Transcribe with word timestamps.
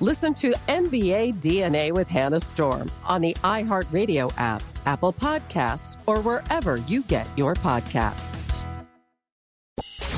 Listen 0.00 0.32
to 0.34 0.52
NBA 0.68 1.40
DNA 1.40 1.92
with 1.92 2.06
Hannah 2.06 2.38
Storm 2.38 2.88
on 3.04 3.20
the 3.20 3.34
iHeartRadio 3.42 4.32
app, 4.36 4.62
Apple 4.86 5.12
Podcasts, 5.12 5.96
or 6.06 6.20
wherever 6.20 6.76
you 6.76 7.02
get 7.02 7.26
your 7.36 7.54
podcasts. 7.54 8.32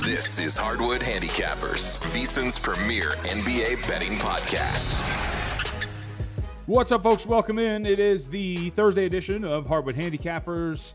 This 0.03 0.39
is 0.39 0.59
Hardwood 0.59 1.01
Handicappers, 1.01 1.99
VSIN's 2.13 2.59
premier 2.59 3.13
NBA 3.23 3.89
betting 3.89 4.19
podcast. 4.19 5.01
What's 6.67 6.93
up, 6.93 7.03
folks? 7.03 7.25
Welcome 7.25 7.59
in. 7.59 7.87
It 7.87 7.99
is 7.99 8.29
the 8.29 8.69
Thursday 8.71 9.07
edition 9.07 9.45
of 9.45 9.67
Hardwood 9.67 9.97
Handicappers. 9.97 10.93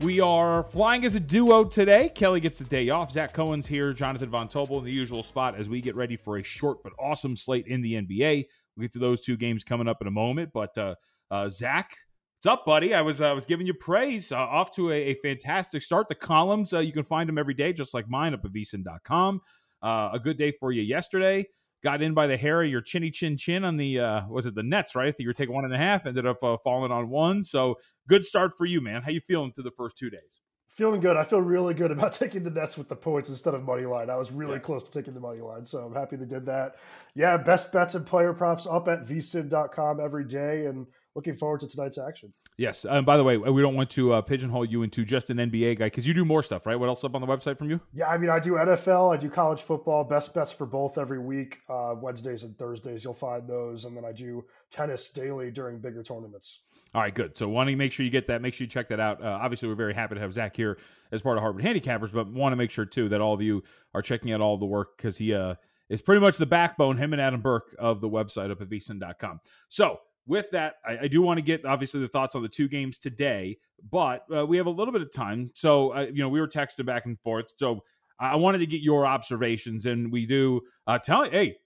We 0.00 0.20
are 0.20 0.64
flying 0.64 1.04
as 1.04 1.14
a 1.14 1.20
duo 1.20 1.64
today. 1.64 2.10
Kelly 2.14 2.40
gets 2.40 2.58
the 2.58 2.64
day 2.64 2.90
off. 2.90 3.12
Zach 3.12 3.32
Cohen's 3.32 3.66
here. 3.66 3.92
Jonathan 3.92 4.28
Von 4.28 4.48
Tobel 4.48 4.78
in 4.78 4.84
the 4.84 4.92
usual 4.92 5.22
spot 5.22 5.54
as 5.54 5.68
we 5.68 5.80
get 5.80 5.94
ready 5.94 6.16
for 6.16 6.38
a 6.38 6.42
short 6.42 6.82
but 6.82 6.92
awesome 6.98 7.36
slate 7.36 7.68
in 7.68 7.80
the 7.80 7.94
NBA. 7.94 8.44
We'll 8.76 8.82
get 8.82 8.92
to 8.92 8.98
those 8.98 9.20
two 9.20 9.36
games 9.36 9.62
coming 9.62 9.86
up 9.86 9.98
in 10.00 10.08
a 10.08 10.10
moment. 10.10 10.50
But 10.52 10.76
uh, 10.76 10.96
uh, 11.30 11.48
Zach, 11.48 11.94
what's 12.36 12.52
up, 12.52 12.66
buddy? 12.66 12.92
I 12.92 13.02
was 13.02 13.20
I 13.20 13.32
was 13.32 13.46
giving 13.46 13.66
you 13.66 13.74
praise. 13.74 14.32
Uh, 14.32 14.38
off 14.38 14.74
to 14.74 14.90
a, 14.90 14.94
a, 14.94 15.14
fantastic 15.14 15.82
start. 15.82 16.08
The 16.08 16.16
columns 16.16 16.72
uh, 16.72 16.80
you 16.80 16.92
can 16.92 17.04
find 17.04 17.28
them 17.28 17.38
every 17.38 17.54
day, 17.54 17.72
just 17.72 17.94
like 17.94 18.08
mine 18.08 18.34
up 18.34 18.44
at 18.44 18.52
vsin.com. 18.52 19.40
Uh, 19.80 20.10
a 20.12 20.18
good 20.18 20.36
day 20.36 20.52
for 20.58 20.72
you 20.72 20.82
yesterday. 20.82 21.46
Got 21.84 22.00
in 22.00 22.14
by 22.14 22.26
the 22.26 22.38
hair 22.38 22.62
of 22.62 22.70
your 22.70 22.80
chinny 22.80 23.10
chin 23.10 23.36
chin 23.36 23.62
on 23.62 23.76
the 23.76 24.00
uh, 24.00 24.20
was 24.26 24.46
it 24.46 24.54
the 24.54 24.62
Nets? 24.62 24.94
Right, 24.94 25.14
That 25.14 25.22
you 25.22 25.28
were 25.28 25.34
taking 25.34 25.54
one 25.54 25.66
and 25.66 25.74
a 25.74 25.76
half. 25.76 26.06
Ended 26.06 26.26
up 26.26 26.42
uh, 26.42 26.56
falling 26.56 26.90
on 26.90 27.10
one. 27.10 27.42
So 27.42 27.76
good 28.08 28.24
start 28.24 28.56
for 28.56 28.64
you, 28.64 28.80
man. 28.80 29.02
How 29.02 29.10
you 29.10 29.20
feeling 29.20 29.52
through 29.52 29.64
the 29.64 29.70
first 29.76 29.98
two 29.98 30.08
days? 30.08 30.40
Feeling 30.66 31.02
good. 31.02 31.18
I 31.18 31.24
feel 31.24 31.42
really 31.42 31.74
good 31.74 31.90
about 31.90 32.12
taking 32.14 32.42
the 32.42 32.50
Nets 32.50 32.78
with 32.78 32.88
the 32.88 32.96
points 32.96 33.28
instead 33.28 33.52
of 33.52 33.62
money 33.64 33.84
line. 33.84 34.08
I 34.08 34.16
was 34.16 34.32
really 34.32 34.54
yeah. 34.54 34.60
close 34.60 34.82
to 34.82 34.90
taking 34.90 35.12
the 35.12 35.20
money 35.20 35.42
line, 35.42 35.66
so 35.66 35.80
I'm 35.80 35.94
happy 35.94 36.16
they 36.16 36.24
did 36.24 36.46
that. 36.46 36.76
Yeah, 37.14 37.36
best 37.36 37.70
bets 37.70 37.94
and 37.94 38.06
player 38.06 38.32
props 38.32 38.66
up 38.66 38.88
at 38.88 39.04
vsin.com 39.04 40.00
every 40.00 40.24
day, 40.24 40.64
and 40.64 40.86
looking 41.14 41.34
forward 41.34 41.60
to 41.60 41.68
tonight's 41.68 41.98
action. 41.98 42.32
Yes. 42.56 42.84
And 42.84 43.06
by 43.06 43.16
the 43.16 43.24
way, 43.24 43.36
we 43.36 43.62
don't 43.62 43.74
want 43.74 43.90
to 43.90 44.14
uh, 44.14 44.20
pigeonhole 44.20 44.64
you 44.64 44.82
into 44.82 45.04
just 45.04 45.30
an 45.30 45.38
NBA 45.38 45.78
guy 45.78 45.86
because 45.86 46.06
you 46.06 46.14
do 46.14 46.24
more 46.24 46.42
stuff, 46.42 46.66
right? 46.66 46.76
What 46.76 46.88
else 46.88 47.04
up 47.04 47.14
on 47.14 47.20
the 47.20 47.26
website 47.26 47.58
from 47.58 47.70
you? 47.70 47.80
Yeah, 47.92 48.08
I 48.08 48.18
mean, 48.18 48.30
I 48.30 48.40
do 48.40 48.52
NFL, 48.52 49.14
I 49.14 49.16
do 49.16 49.28
college 49.28 49.62
football, 49.62 50.04
best 50.04 50.34
bets 50.34 50.52
for 50.52 50.66
both 50.66 50.98
every 50.98 51.18
week. 51.18 51.60
Uh, 51.68 51.94
Wednesdays 52.00 52.42
and 52.42 52.56
Thursdays, 52.58 53.04
you'll 53.04 53.14
find 53.14 53.48
those. 53.48 53.84
And 53.84 53.96
then 53.96 54.04
I 54.04 54.12
do 54.12 54.44
tennis 54.70 55.10
daily 55.10 55.50
during 55.50 55.80
bigger 55.80 56.02
tournaments. 56.02 56.60
All 56.94 57.00
right, 57.00 57.14
good. 57.14 57.36
So, 57.36 57.48
want 57.48 57.68
to 57.68 57.74
make 57.74 57.90
sure 57.90 58.04
you 58.04 58.10
get 58.10 58.28
that. 58.28 58.40
Make 58.40 58.54
sure 58.54 58.66
you 58.66 58.68
check 58.70 58.88
that 58.90 59.00
out. 59.00 59.20
Uh, 59.20 59.38
obviously, 59.42 59.68
we're 59.68 59.74
very 59.74 59.94
happy 59.94 60.14
to 60.14 60.20
have 60.20 60.32
Zach 60.32 60.54
here 60.54 60.78
as 61.10 61.22
part 61.22 61.36
of 61.36 61.42
Hardwood 61.42 61.64
Handicappers, 61.64 62.12
but 62.12 62.28
want 62.28 62.52
to 62.52 62.56
make 62.56 62.70
sure 62.70 62.84
too 62.84 63.08
that 63.08 63.20
all 63.20 63.34
of 63.34 63.42
you 63.42 63.64
are 63.94 64.02
checking 64.02 64.32
out 64.32 64.40
all 64.40 64.56
the 64.56 64.64
work 64.64 64.96
because 64.96 65.18
he 65.18 65.34
uh, 65.34 65.56
is 65.88 66.00
pretty 66.00 66.20
much 66.20 66.36
the 66.36 66.46
backbone, 66.46 66.96
him 66.96 67.12
and 67.12 67.20
Adam 67.20 67.40
Burke 67.40 67.74
of 67.80 68.00
the 68.00 68.08
website 68.08 68.52
up 68.52 68.60
at 68.60 68.68
vsin.com. 68.68 69.40
So, 69.68 69.98
with 70.26 70.50
that, 70.52 70.74
I, 70.86 70.98
I, 71.02 71.08
do 71.08 71.20
want 71.20 71.38
to 71.38 71.42
get 71.42 71.64
obviously 71.64 72.00
the 72.00 72.08
thoughts 72.08 72.34
on 72.34 72.42
the 72.42 72.48
two 72.48 72.68
games 72.68 72.98
today, 72.98 73.58
but 73.90 74.24
uh, 74.34 74.46
we 74.46 74.56
have 74.56 74.66
a 74.66 74.70
little 74.70 74.92
bit 74.92 75.02
of 75.02 75.12
time. 75.12 75.50
So, 75.54 75.90
uh, 75.94 76.06
you 76.12 76.22
know, 76.22 76.28
we 76.28 76.40
were 76.40 76.48
texting 76.48 76.86
back 76.86 77.06
and 77.06 77.20
forth. 77.20 77.52
So, 77.56 77.80
I 78.18 78.36
wanted 78.36 78.58
to 78.58 78.66
get 78.66 78.80
your 78.80 79.06
observations, 79.06 79.86
and 79.86 80.12
we 80.12 80.24
do 80.24 80.60
uh, 80.86 80.98
tell 80.98 81.28
hey, 81.28 81.56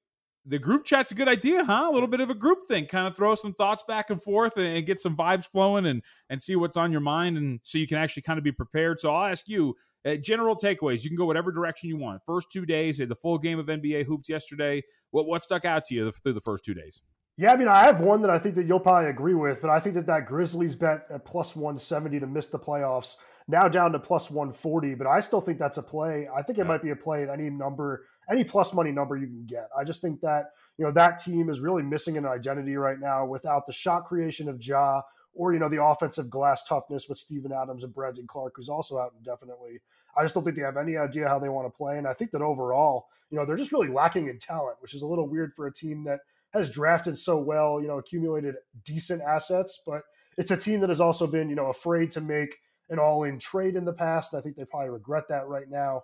the 0.47 0.59
group 0.59 0.85
chat's 0.85 1.13
a 1.13 1.15
good 1.15 1.29
idea, 1.29 1.63
huh? 1.63 1.89
A 1.91 1.93
little 1.93 2.09
bit 2.09 2.21
of 2.21 2.31
a 2.31 2.35
group 2.35 2.67
thing, 2.67 2.87
kind 2.87 3.07
of 3.07 3.15
throw 3.15 3.35
some 3.35 3.53
thoughts 3.53 3.85
back 3.87 4.09
and 4.09 4.23
forth 4.23 4.57
and, 4.57 4.67
and, 4.67 4.87
get 4.87 4.99
some 4.99 5.15
vibes 5.15 5.45
flowing 5.45 5.85
and 5.85 6.03
and 6.31 6.41
see 6.41 6.57
what's 6.57 6.77
on 6.77 6.91
your 6.91 7.03
mind, 7.03 7.37
and 7.37 7.61
so 7.63 7.77
you 7.77 7.87
can 7.87 7.99
actually 7.99 8.23
kind 8.23 8.39
of 8.39 8.45
be 8.45 8.53
prepared. 8.53 8.99
So 8.99 9.15
I'll 9.15 9.31
ask 9.31 9.47
you 9.47 9.75
uh, 10.07 10.17
general 10.17 10.57
takeaways. 10.57 11.05
You 11.05 11.11
can 11.11 11.17
go 11.17 11.27
whatever 11.27 11.53
direction 11.53 11.91
you 11.91 11.99
want. 11.99 12.23
First 12.25 12.51
two 12.51 12.65
days, 12.65 12.99
the 12.99 13.15
full 13.15 13.39
game 13.39 13.59
of 13.59 13.67
NBA 13.67 14.07
hoops 14.07 14.29
yesterday. 14.29 14.83
What 15.11 15.27
what 15.27 15.43
stuck 15.43 15.65
out 15.65 15.85
to 15.85 15.95
you 15.95 16.11
through 16.11 16.33
the 16.33 16.41
first 16.41 16.65
two 16.65 16.75
days? 16.75 17.03
Yeah, 17.41 17.53
I 17.53 17.57
mean, 17.57 17.69
I 17.69 17.85
have 17.85 18.01
one 18.01 18.21
that 18.23 18.33
I 18.33 18.39
think 18.41 18.57
that 18.57 18.67
you'll 18.67 18.81
probably 18.81 19.11
agree 19.11 19.35
with, 19.35 19.63
but 19.63 19.71
I 19.71 19.79
think 19.79 19.95
that 19.95 20.07
that 20.07 20.27
Grizzlies 20.27 20.75
bet 20.75 21.07
at 21.09 21.25
plus 21.25 21.55
170 21.55 22.19
to 22.19 22.27
miss 22.27 22.49
the 22.49 22.59
playoffs, 22.59 23.15
now 23.47 23.69
down 23.69 23.93
to 23.93 24.01
plus 24.01 24.29
140, 24.29 24.97
but 24.97 25.07
I 25.07 25.21
still 25.21 25.41
think 25.41 25.57
that's 25.57 25.79
a 25.79 25.83
play. 25.83 26.29
I 26.37 26.43
think 26.43 26.59
it 26.59 26.65
might 26.65 26.83
be 26.83 26.91
a 26.91 26.97
play 26.97 27.23
at 27.23 27.31
any 27.31 27.49
number, 27.49 28.07
any 28.29 28.43
plus 28.43 28.75
money 28.75 28.91
number 28.91 29.17
you 29.17 29.29
can 29.29 29.47
get. 29.47 29.69
I 29.79 29.85
just 29.85 30.03
think 30.03 30.21
that, 30.23 30.47
you 30.79 30.85
know, 30.85 30.91
that 30.91 31.21
team 31.21 31.49
is 31.49 31.61
really 31.61 31.85
missing 31.85 32.17
an 32.17 32.27
identity 32.27 32.75
right 32.75 32.99
now 32.99 33.25
without 33.25 33.69
the 33.69 33.73
shot 33.73 34.07
creation 34.07 34.49
of 34.49 34.61
Ja 34.61 35.03
or, 35.33 35.53
you 35.53 35.61
know, 35.61 35.69
the 35.69 35.81
offensive 35.81 36.29
glass 36.29 36.65
toughness 36.65 37.09
with 37.09 37.19
Steven 37.19 37.53
Adams 37.53 37.85
and 37.85 37.95
Brandon 37.95 38.27
Clarke, 38.27 38.55
who's 38.57 38.69
also 38.69 38.99
out 38.99 39.15
indefinitely. 39.17 39.79
I 40.17 40.23
just 40.23 40.35
don't 40.35 40.43
think 40.43 40.57
they 40.57 40.63
have 40.63 40.77
any 40.77 40.97
idea 40.97 41.29
how 41.29 41.39
they 41.39 41.49
want 41.49 41.73
to 41.73 41.77
play. 41.79 41.99
And 41.99 42.09
I 42.09 42.15
think 42.15 42.33
that 42.33 42.43
overall, 42.43 43.07
you 43.31 43.39
know, 43.39 43.45
they're 43.45 43.55
just 43.55 43.71
really 43.71 43.87
lacking 43.87 44.27
in 44.27 44.41
talent, 44.41 44.79
which 44.81 44.93
is 44.93 45.03
a 45.03 45.07
little 45.07 45.29
weird 45.29 45.55
for 45.55 45.69
a 45.69 45.73
team 45.73 46.03
that– 46.03 46.19
has 46.53 46.71
drafted 46.71 47.19
so 47.19 47.39
well, 47.39 47.81
you 47.81 47.89
know, 47.89 47.99
accumulated 47.99 48.57
decent 48.85 49.23
assets, 49.23 49.81
but 49.87 50.03
it's 50.37 50.51
a 50.51 50.57
team 50.57 50.81
that 50.81 50.89
has 50.89 51.01
also 51.01 51.27
been, 51.27 51.49
you 51.51 51.57
know, 51.57 51.67
afraid 51.67 52.11
to 52.13 52.21
make 52.21 52.57
an 52.91 52.99
all-in 52.99 53.39
trade 53.39 53.77
in 53.77 53.85
the 53.85 53.93
past. 53.93 54.35
I 54.35 54.41
think 54.41 54.57
they 54.57 54.65
probably 54.65 54.91
regret 54.91 55.25
that 55.29 55.47
right 55.47 55.69
now. 55.69 56.03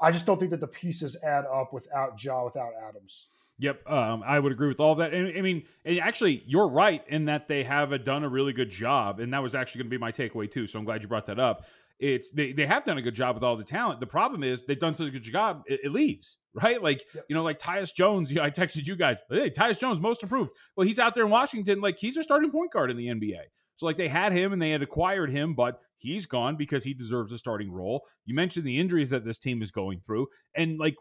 I 0.00 0.10
just 0.10 0.26
don't 0.26 0.38
think 0.38 0.50
that 0.50 0.60
the 0.60 0.68
pieces 0.68 1.16
add 1.24 1.44
up 1.46 1.72
without 1.72 2.22
Ja, 2.22 2.44
without 2.44 2.72
Adams. 2.88 3.28
Yep, 3.60 3.90
um, 3.90 4.22
I 4.24 4.38
would 4.38 4.52
agree 4.52 4.68
with 4.68 4.78
all 4.78 4.92
of 4.92 4.98
that. 4.98 5.12
And 5.12 5.36
I 5.36 5.40
mean, 5.40 5.64
and 5.84 5.98
actually, 5.98 6.44
you're 6.46 6.68
right 6.68 7.02
in 7.08 7.24
that 7.24 7.48
they 7.48 7.64
have 7.64 7.90
a, 7.90 7.98
done 7.98 8.22
a 8.22 8.28
really 8.28 8.52
good 8.52 8.70
job, 8.70 9.18
and 9.18 9.32
that 9.32 9.42
was 9.42 9.56
actually 9.56 9.80
going 9.80 9.90
to 9.90 9.96
be 9.96 10.00
my 10.00 10.12
takeaway 10.12 10.48
too. 10.48 10.66
So 10.66 10.78
I'm 10.78 10.84
glad 10.84 11.02
you 11.02 11.08
brought 11.08 11.26
that 11.26 11.40
up 11.40 11.64
it's 11.98 12.30
they, 12.30 12.52
they 12.52 12.66
have 12.66 12.84
done 12.84 12.98
a 12.98 13.02
good 13.02 13.14
job 13.14 13.34
with 13.34 13.42
all 13.42 13.56
the 13.56 13.64
talent. 13.64 14.00
The 14.00 14.06
problem 14.06 14.42
is 14.42 14.64
they've 14.64 14.78
done 14.78 14.94
such 14.94 15.08
a 15.08 15.10
good 15.10 15.22
job, 15.22 15.62
it, 15.66 15.80
it 15.84 15.92
leaves, 15.92 16.36
right? 16.54 16.82
Like, 16.82 17.02
yep. 17.14 17.24
you 17.28 17.34
know, 17.34 17.42
like 17.42 17.58
Tyus 17.58 17.94
Jones, 17.94 18.30
you 18.30 18.36
know, 18.36 18.44
I 18.44 18.50
texted 18.50 18.86
you 18.86 18.96
guys, 18.96 19.20
hey, 19.30 19.50
Tyus 19.50 19.80
Jones, 19.80 20.00
most 20.00 20.22
improved. 20.22 20.50
Well, 20.76 20.86
he's 20.86 20.98
out 20.98 21.14
there 21.14 21.24
in 21.24 21.30
Washington, 21.30 21.80
like 21.80 21.98
he's 21.98 22.16
a 22.16 22.22
starting 22.22 22.50
point 22.50 22.72
guard 22.72 22.90
in 22.90 22.96
the 22.96 23.08
NBA. 23.08 23.40
So 23.76 23.86
like 23.86 23.96
they 23.96 24.08
had 24.08 24.32
him 24.32 24.52
and 24.52 24.60
they 24.60 24.70
had 24.70 24.82
acquired 24.82 25.30
him, 25.30 25.54
but 25.54 25.80
he's 25.98 26.26
gone 26.26 26.56
because 26.56 26.82
he 26.82 26.94
deserves 26.94 27.30
a 27.30 27.38
starting 27.38 27.70
role. 27.70 28.04
You 28.24 28.34
mentioned 28.34 28.66
the 28.66 28.78
injuries 28.78 29.10
that 29.10 29.24
this 29.24 29.38
team 29.38 29.62
is 29.62 29.70
going 29.70 30.00
through, 30.00 30.26
and 30.54 30.78
like 30.78 30.96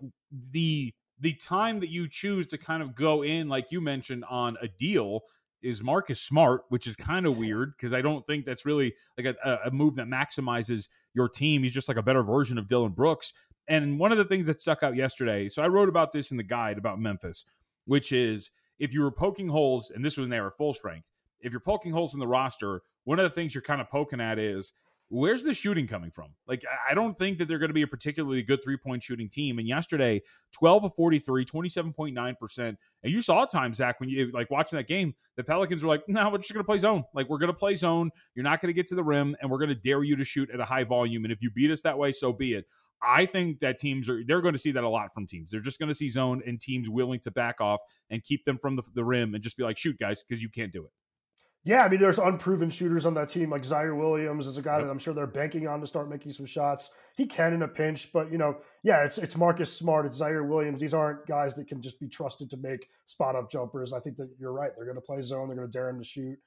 the 0.51 0.93
the 1.19 1.33
time 1.33 1.79
that 1.79 1.89
you 1.89 2.07
choose 2.07 2.47
to 2.47 2.57
kind 2.57 2.83
of 2.83 2.95
go 2.95 3.23
in, 3.23 3.49
like 3.49 3.71
you 3.71 3.81
mentioned, 3.81 4.23
on 4.29 4.57
a 4.61 4.67
deal 4.67 5.21
is 5.61 5.81
Marcus 5.81 6.21
Smart, 6.21 6.61
which 6.69 6.85
is 6.85 6.95
kind 6.95 7.25
of 7.25 7.37
weird 7.37 7.73
because 7.75 7.93
I 7.93 8.01
don't 8.01 8.25
think 8.27 8.45
that's 8.45 8.65
really 8.65 8.93
like 9.17 9.35
a, 9.43 9.59
a, 9.65 9.71
move 9.71 9.95
that 9.95 10.07
maximizes 10.07 10.87
your 11.13 11.27
team. 11.27 11.63
He's 11.63 11.73
just 11.73 11.87
like 11.87 11.97
a 11.97 12.03
better 12.03 12.23
version 12.23 12.57
of 12.57 12.67
Dillon 12.67 12.91
Brooks. 12.91 13.33
And 13.67 13.99
one 13.99 14.11
of 14.11 14.17
the 14.17 14.25
things 14.25 14.45
that 14.45 14.61
stuck 14.61 14.83
out 14.83 14.95
yesterday, 14.95 15.49
so 15.49 15.61
I 15.61 15.67
wrote 15.67 15.89
about 15.89 16.11
this 16.11 16.31
in 16.31 16.37
the 16.37 16.43
guide 16.43 16.77
about 16.77 16.99
Memphis, 16.99 17.45
which 17.85 18.11
is 18.11 18.51
if 18.79 18.93
you 18.93 19.01
were 19.01 19.11
poking 19.11 19.49
holes, 19.49 19.91
and 19.93 20.05
this 20.05 20.17
was 20.17 20.25
when 20.25 20.29
they 20.29 20.39
were 20.39 20.51
full 20.51 20.73
strength, 20.73 21.09
if 21.41 21.51
you're 21.51 21.59
poking 21.59 21.91
holes 21.91 22.13
in 22.13 22.19
the 22.19 22.27
roster, 22.27 22.81
one 23.03 23.19
of 23.19 23.23
the 23.23 23.29
things 23.29 23.53
you're 23.53 23.61
kind 23.61 23.81
of 23.81 23.89
poking 23.89 24.21
at 24.21 24.39
is 24.39 24.73
where's 25.09 25.43
the 25.43 25.53
shooting 25.53 25.87
coming 25.87 26.11
from? 26.11 26.29
Like, 26.47 26.63
I 26.89 26.93
don't 26.93 27.17
think 27.17 27.37
that 27.37 27.47
they're 27.47 27.59
going 27.59 27.69
to 27.69 27.73
be 27.73 27.81
a 27.81 27.87
particularly 27.87 28.41
good 28.41 28.63
three 28.63 28.77
point 28.77 29.03
shooting 29.03 29.29
team. 29.29 29.59
And 29.59 29.67
yesterday, 29.67 30.21
12 30.53 30.85
of 30.85 30.95
43, 30.95 31.45
27.9%. 31.45 32.57
And 32.57 32.77
you 33.03 33.21
saw 33.21 33.43
at 33.43 33.51
times, 33.51 33.77
Zach, 33.77 33.99
when 33.99 34.09
you 34.09 34.31
like 34.31 34.51
watching 34.51 34.77
that 34.77 34.87
game, 34.87 35.13
the 35.35 35.43
Pelicans 35.43 35.83
were 35.83 35.89
like, 35.89 36.03
no, 36.07 36.29
we're 36.29 36.37
just 36.37 36.53
going 36.53 36.63
to 36.63 36.67
play 36.67 36.77
zone. 36.77 37.03
Like, 37.13 37.29
we're 37.29 37.39
going 37.39 37.53
to 37.53 37.57
play 37.57 37.75
zone. 37.75 38.11
You're 38.35 38.43
not 38.43 38.61
going 38.61 38.69
to 38.69 38.73
get 38.73 38.87
to 38.87 38.95
the 38.95 39.03
rim, 39.03 39.35
and 39.41 39.49
we're 39.49 39.59
going 39.59 39.69
to 39.69 39.75
dare 39.75 40.03
you 40.03 40.15
to 40.15 40.23
shoot 40.23 40.49
at 40.51 40.59
a 40.59 40.65
high 40.65 40.83
volume. 40.83 41.23
And 41.25 41.31
if 41.31 41.41
you 41.41 41.51
beat 41.51 41.71
us 41.71 41.81
that 41.83 41.97
way, 41.97 42.11
so 42.11 42.33
be 42.33 42.53
it. 42.53 42.65
I 43.01 43.27
think 43.27 43.59
that 43.59 43.77
teams 43.77 44.09
are 44.09 44.23
they're 44.25 44.41
going 44.41 44.55
to 44.55 44.59
see 44.59 44.71
that 44.71 44.83
a 44.83 44.89
lot 44.89 45.13
from 45.13 45.27
teams. 45.27 45.51
They're 45.51 45.61
just 45.61 45.77
going 45.77 45.89
to 45.89 45.95
see 45.95 46.07
zone 46.07 46.41
and 46.47 46.59
teams 46.59 46.89
willing 46.89 47.19
to 47.21 47.31
back 47.31 47.61
off 47.61 47.79
and 48.09 48.23
keep 48.23 48.43
them 48.43 48.57
from 48.57 48.75
the, 48.75 48.81
the 48.95 49.03
rim 49.03 49.35
and 49.35 49.43
just 49.43 49.55
be 49.55 49.63
like, 49.63 49.77
shoot, 49.77 49.99
guys, 49.99 50.23
because 50.23 50.41
you 50.41 50.49
can't 50.49 50.71
do 50.71 50.83
it. 50.83 50.91
Yeah, 51.67 51.83
I 51.83 51.89
mean, 51.89 51.99
there's 51.99 52.17
unproven 52.17 52.69
shooters 52.69 53.05
on 53.05 53.13
that 53.15 53.27
team. 53.27 53.49
Like 53.49 53.63
Ziaire 53.63 53.97
Williams 53.97 54.47
is 54.47 54.55
a 54.55 54.61
guy 54.61 54.77
yep. 54.77 54.85
that 54.85 54.89
I'm 54.89 54.97
sure 54.97 55.13
they're 55.13 55.27
banking 55.27 55.67
on 55.67 55.81
to 55.81 55.87
start 55.87 56.09
making 56.09 56.31
some 56.31 56.45
shots. 56.45 56.91
He 57.17 57.25
can 57.25 57.51
in 57.51 57.61
a 57.61 57.67
pinch, 57.67 58.13
but 58.13 58.31
you 58.31 58.37
know, 58.37 58.59
yeah, 58.83 59.03
it's 59.03 59.17
it's 59.17 59.35
Marcus 59.35 59.73
Smart, 59.73 60.05
it's 60.05 60.21
Ziaire 60.21 60.47
Williams. 60.47 60.79
These 60.79 60.93
aren't 60.93 61.25
guys 61.27 61.55
that 61.55 61.67
can 61.67 61.81
just 61.81 61.99
be 61.99 62.07
trusted 62.07 62.49
to 62.51 62.57
make 62.57 62.87
spot 63.05 63.35
up 63.35 63.51
jumpers. 63.51 63.91
I 63.91 63.99
think 63.99 64.15
that 64.15 64.29
you're 64.39 64.53
right. 64.53 64.71
They're 64.77 64.85
going 64.85 64.95
to 64.95 65.01
play 65.01 65.21
zone. 65.21 65.49
They're 65.49 65.57
going 65.57 65.67
to 65.67 65.71
dare 65.71 65.89
him 65.89 65.99
to 65.99 66.05
shoot. 66.05 66.39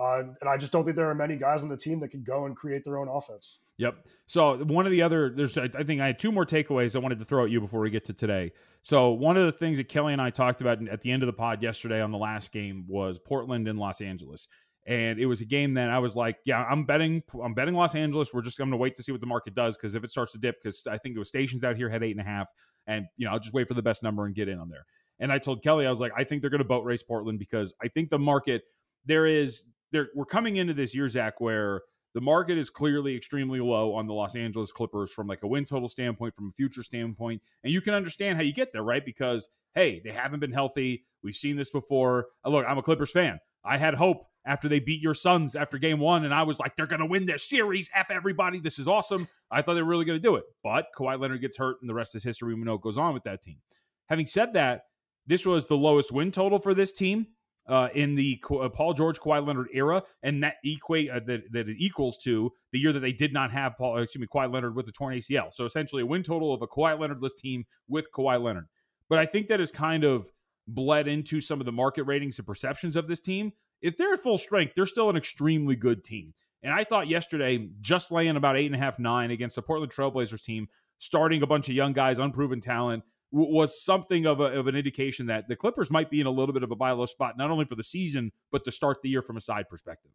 Uh, 0.00 0.22
and 0.40 0.48
I 0.48 0.56
just 0.56 0.70
don't 0.70 0.84
think 0.84 0.96
there 0.96 1.10
are 1.10 1.14
many 1.14 1.34
guys 1.34 1.64
on 1.64 1.68
the 1.68 1.76
team 1.76 1.98
that 1.98 2.12
can 2.12 2.22
go 2.22 2.46
and 2.46 2.54
create 2.54 2.84
their 2.84 2.98
own 2.98 3.08
offense. 3.08 3.58
Yep. 3.78 4.06
So 4.26 4.58
one 4.64 4.86
of 4.86 4.92
the 4.92 5.02
other 5.02 5.30
there's 5.30 5.56
I 5.56 5.68
think 5.68 6.00
I 6.00 6.06
had 6.06 6.18
two 6.18 6.32
more 6.32 6.44
takeaways 6.44 6.94
I 6.94 6.98
wanted 6.98 7.18
to 7.20 7.24
throw 7.24 7.44
at 7.44 7.50
you 7.50 7.60
before 7.60 7.80
we 7.80 7.90
get 7.90 8.04
to 8.06 8.12
today. 8.12 8.52
So 8.82 9.10
one 9.10 9.36
of 9.36 9.46
the 9.46 9.52
things 9.52 9.78
that 9.78 9.88
Kelly 9.88 10.12
and 10.12 10.22
I 10.22 10.30
talked 10.30 10.60
about 10.60 10.86
at 10.88 11.00
the 11.00 11.10
end 11.10 11.22
of 11.22 11.28
the 11.28 11.32
pod 11.32 11.62
yesterday 11.62 12.00
on 12.00 12.10
the 12.10 12.18
last 12.18 12.52
game 12.52 12.84
was 12.88 13.18
Portland 13.18 13.66
and 13.68 13.78
Los 13.78 14.00
Angeles 14.00 14.48
and 14.88 15.20
it 15.20 15.26
was 15.26 15.42
a 15.42 15.44
game 15.44 15.74
that 15.74 15.90
I 15.90 15.98
was 15.98 16.16
like, 16.16 16.38
yeah, 16.46 16.64
I'm 16.64 16.86
betting, 16.86 17.22
I'm 17.44 17.52
betting 17.52 17.74
Los 17.74 17.94
Angeles. 17.94 18.32
We're 18.32 18.40
just 18.40 18.56
going 18.56 18.70
to 18.70 18.76
wait 18.78 18.96
to 18.96 19.02
see 19.02 19.12
what 19.12 19.20
the 19.20 19.26
market 19.26 19.54
does 19.54 19.76
because 19.76 19.94
if 19.94 20.02
it 20.02 20.10
starts 20.10 20.32
to 20.32 20.38
dip, 20.38 20.62
because 20.62 20.86
I 20.86 20.96
think 20.96 21.14
it 21.14 21.18
was 21.18 21.28
stations 21.28 21.62
out 21.62 21.76
here 21.76 21.90
had 21.90 22.02
eight 22.02 22.12
and 22.12 22.20
a 22.20 22.24
half, 22.24 22.48
and 22.86 23.04
you 23.18 23.26
know 23.26 23.32
I'll 23.32 23.38
just 23.38 23.52
wait 23.52 23.68
for 23.68 23.74
the 23.74 23.82
best 23.82 24.02
number 24.02 24.24
and 24.24 24.34
get 24.34 24.48
in 24.48 24.58
on 24.58 24.70
there. 24.70 24.86
And 25.20 25.30
I 25.30 25.38
told 25.38 25.62
Kelly, 25.62 25.86
I 25.86 25.90
was 25.90 26.00
like, 26.00 26.12
I 26.16 26.24
think 26.24 26.40
they're 26.40 26.50
going 26.50 26.62
to 26.62 26.68
boat 26.68 26.84
race 26.84 27.02
Portland 27.02 27.38
because 27.38 27.74
I 27.82 27.88
think 27.88 28.08
the 28.08 28.18
market 28.18 28.62
there 29.04 29.26
is 29.26 29.66
there. 29.92 30.08
We're 30.14 30.24
coming 30.24 30.56
into 30.56 30.72
this 30.72 30.94
year, 30.94 31.06
Zach, 31.06 31.38
where 31.38 31.82
the 32.14 32.22
market 32.22 32.56
is 32.56 32.70
clearly 32.70 33.14
extremely 33.14 33.60
low 33.60 33.94
on 33.94 34.06
the 34.06 34.14
Los 34.14 34.36
Angeles 34.36 34.72
Clippers 34.72 35.12
from 35.12 35.26
like 35.26 35.42
a 35.42 35.46
win 35.46 35.66
total 35.66 35.88
standpoint, 35.88 36.34
from 36.34 36.48
a 36.48 36.52
future 36.52 36.82
standpoint, 36.82 37.42
and 37.62 37.74
you 37.74 37.82
can 37.82 37.92
understand 37.92 38.38
how 38.38 38.42
you 38.42 38.54
get 38.54 38.72
there, 38.72 38.82
right? 38.82 39.04
Because 39.04 39.50
hey, 39.74 40.00
they 40.02 40.12
haven't 40.12 40.40
been 40.40 40.52
healthy. 40.52 41.04
We've 41.22 41.34
seen 41.34 41.56
this 41.56 41.68
before. 41.68 42.28
Look, 42.46 42.64
I'm 42.66 42.78
a 42.78 42.82
Clippers 42.82 43.10
fan. 43.10 43.38
I 43.62 43.76
had 43.76 43.92
hope 43.94 44.24
after 44.48 44.68
they 44.68 44.80
beat 44.80 45.02
your 45.02 45.14
Suns 45.14 45.54
after 45.54 45.78
game 45.78 46.00
one, 46.00 46.24
and 46.24 46.32
I 46.32 46.42
was 46.42 46.58
like, 46.58 46.74
they're 46.74 46.86
going 46.86 47.00
to 47.00 47.06
win 47.06 47.26
this 47.26 47.48
series. 47.48 47.90
F 47.94 48.10
everybody. 48.10 48.58
This 48.58 48.78
is 48.78 48.88
awesome. 48.88 49.28
I 49.50 49.62
thought 49.62 49.74
they 49.74 49.82
were 49.82 49.88
really 49.88 50.06
going 50.06 50.18
to 50.18 50.22
do 50.22 50.36
it. 50.36 50.44
But 50.64 50.86
Kawhi 50.96 51.20
Leonard 51.20 51.42
gets 51.42 51.58
hurt, 51.58 51.76
and 51.80 51.88
the 51.88 51.94
rest 51.94 52.14
is 52.14 52.24
history. 52.24 52.54
We 52.54 52.62
know 52.62 52.72
what 52.72 52.80
goes 52.80 52.98
on 52.98 53.14
with 53.14 53.24
that 53.24 53.42
team. 53.42 53.58
Having 54.06 54.26
said 54.26 54.54
that, 54.54 54.82
this 55.26 55.44
was 55.44 55.66
the 55.66 55.76
lowest 55.76 56.10
win 56.10 56.32
total 56.32 56.58
for 56.58 56.72
this 56.72 56.92
team 56.94 57.26
uh, 57.68 57.90
in 57.94 58.14
the 58.14 58.42
uh, 58.50 58.70
Paul 58.70 58.94
George 58.94 59.20
Kawhi 59.20 59.46
Leonard 59.46 59.68
era, 59.74 60.02
and 60.22 60.42
that 60.42 60.54
equate 60.64 61.10
uh, 61.10 61.20
that, 61.26 61.42
that 61.52 61.68
it 61.68 61.76
equals 61.78 62.16
to 62.24 62.50
the 62.72 62.78
year 62.78 62.92
that 62.92 63.00
they 63.00 63.12
did 63.12 63.34
not 63.34 63.52
have 63.52 63.76
Paul, 63.76 63.98
excuse 63.98 64.20
me, 64.20 64.26
Kawhi 64.26 64.52
Leonard 64.52 64.74
with 64.74 64.86
the 64.86 64.92
torn 64.92 65.14
ACL. 65.14 65.52
So 65.52 65.66
essentially, 65.66 66.02
a 66.02 66.06
win 66.06 66.22
total 66.22 66.54
of 66.54 66.62
a 66.62 66.66
Kawhi 66.66 66.98
Leonardless 66.98 67.34
team 67.34 67.66
with 67.86 68.10
Kawhi 68.12 68.42
Leonard. 68.42 68.66
But 69.10 69.18
I 69.18 69.26
think 69.26 69.48
that 69.48 69.60
is 69.60 69.70
kind 69.70 70.04
of 70.04 70.30
bled 70.66 71.08
into 71.08 71.40
some 71.40 71.60
of 71.60 71.66
the 71.66 71.72
market 71.72 72.04
ratings 72.04 72.38
and 72.38 72.46
perceptions 72.46 72.96
of 72.96 73.06
this 73.06 73.20
team. 73.20 73.52
If 73.80 73.96
they're 73.96 74.14
at 74.14 74.20
full 74.20 74.38
strength, 74.38 74.74
they're 74.74 74.86
still 74.86 75.10
an 75.10 75.16
extremely 75.16 75.76
good 75.76 76.04
team. 76.04 76.34
And 76.62 76.72
I 76.72 76.84
thought 76.84 77.08
yesterday, 77.08 77.68
just 77.80 78.10
laying 78.10 78.36
about 78.36 78.56
eight 78.56 78.66
and 78.66 78.74
a 78.74 78.78
half, 78.78 78.98
nine 78.98 79.30
against 79.30 79.56
the 79.56 79.62
Portland 79.62 79.92
Trailblazers 79.92 80.42
team, 80.42 80.68
starting 80.98 81.42
a 81.42 81.46
bunch 81.46 81.68
of 81.68 81.74
young 81.74 81.92
guys, 81.92 82.18
unproven 82.18 82.60
talent, 82.60 83.04
was 83.30 83.82
something 83.82 84.26
of, 84.26 84.40
a, 84.40 84.44
of 84.44 84.66
an 84.66 84.74
indication 84.74 85.26
that 85.26 85.48
the 85.48 85.56
Clippers 85.56 85.90
might 85.90 86.10
be 86.10 86.20
in 86.20 86.26
a 86.26 86.30
little 86.30 86.52
bit 86.52 86.62
of 86.62 86.70
a 86.70 86.76
buy 86.76 86.90
low 86.92 87.06
spot, 87.06 87.36
not 87.36 87.50
only 87.50 87.64
for 87.64 87.74
the 87.74 87.82
season, 87.82 88.32
but 88.50 88.64
to 88.64 88.72
start 88.72 89.02
the 89.02 89.08
year 89.08 89.22
from 89.22 89.36
a 89.36 89.40
side 89.40 89.68
perspective. 89.68 90.12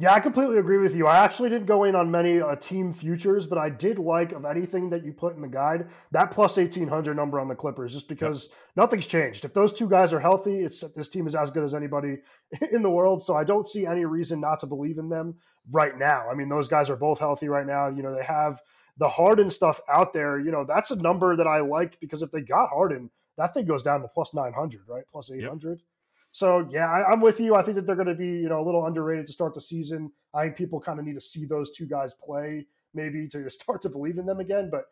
Yeah, 0.00 0.14
I 0.14 0.20
completely 0.20 0.58
agree 0.58 0.78
with 0.78 0.94
you. 0.94 1.08
I 1.08 1.24
actually 1.24 1.50
didn't 1.50 1.66
go 1.66 1.82
in 1.82 1.96
on 1.96 2.08
many 2.08 2.40
uh, 2.40 2.54
team 2.54 2.92
futures, 2.92 3.46
but 3.46 3.58
I 3.58 3.68
did 3.68 3.98
like 3.98 4.30
of 4.30 4.44
anything 4.44 4.90
that 4.90 5.04
you 5.04 5.12
put 5.12 5.34
in 5.34 5.42
the 5.42 5.48
guide 5.48 5.88
that 6.12 6.30
plus 6.30 6.56
eighteen 6.56 6.86
hundred 6.86 7.16
number 7.16 7.40
on 7.40 7.48
the 7.48 7.56
Clippers, 7.56 7.94
just 7.94 8.06
because 8.06 8.44
yep. 8.44 8.58
nothing's 8.76 9.06
changed. 9.06 9.44
If 9.44 9.54
those 9.54 9.72
two 9.72 9.88
guys 9.88 10.12
are 10.12 10.20
healthy, 10.20 10.60
it's 10.60 10.84
this 10.94 11.08
team 11.08 11.26
is 11.26 11.34
as 11.34 11.50
good 11.50 11.64
as 11.64 11.74
anybody 11.74 12.18
in 12.72 12.82
the 12.82 12.90
world. 12.90 13.24
So 13.24 13.36
I 13.36 13.42
don't 13.42 13.66
see 13.66 13.86
any 13.86 14.04
reason 14.04 14.40
not 14.40 14.60
to 14.60 14.66
believe 14.66 14.98
in 14.98 15.08
them 15.08 15.34
right 15.68 15.98
now. 15.98 16.28
I 16.30 16.34
mean, 16.34 16.48
those 16.48 16.68
guys 16.68 16.88
are 16.90 16.96
both 16.96 17.18
healthy 17.18 17.48
right 17.48 17.66
now. 17.66 17.88
You 17.88 18.04
know, 18.04 18.14
they 18.14 18.22
have 18.22 18.62
the 18.98 19.08
Harden 19.08 19.50
stuff 19.50 19.80
out 19.90 20.12
there. 20.12 20.38
You 20.38 20.52
know, 20.52 20.64
that's 20.64 20.92
a 20.92 20.96
number 20.96 21.34
that 21.34 21.48
I 21.48 21.58
like 21.58 21.98
because 21.98 22.22
if 22.22 22.30
they 22.30 22.42
got 22.42 22.68
Harden, 22.68 23.10
that 23.36 23.52
thing 23.52 23.66
goes 23.66 23.82
down 23.82 24.02
to 24.02 24.08
plus 24.08 24.32
nine 24.32 24.52
hundred, 24.52 24.82
right? 24.86 25.02
Plus 25.10 25.28
eight 25.32 25.44
hundred. 25.44 25.80
Yep. 25.80 25.97
So 26.30 26.68
yeah, 26.70 26.90
I, 26.90 27.12
am 27.12 27.20
with 27.20 27.40
you. 27.40 27.54
I 27.54 27.62
think 27.62 27.76
that 27.76 27.86
they're 27.86 27.96
going 27.96 28.08
to 28.08 28.14
be 28.14 28.28
you 28.28 28.48
know 28.48 28.60
a 28.60 28.64
little 28.64 28.86
underrated 28.86 29.26
to 29.26 29.32
start 29.32 29.54
the 29.54 29.60
season. 29.60 30.12
I 30.34 30.44
think 30.44 30.56
people 30.56 30.80
kind 30.80 30.98
of 30.98 31.04
need 31.04 31.14
to 31.14 31.20
see 31.20 31.44
those 31.46 31.70
two 31.70 31.86
guys 31.86 32.14
play 32.14 32.66
maybe 32.94 33.28
to 33.28 33.48
start 33.50 33.82
to 33.82 33.88
believe 33.88 34.18
in 34.18 34.26
them 34.26 34.40
again. 34.40 34.68
But 34.70 34.84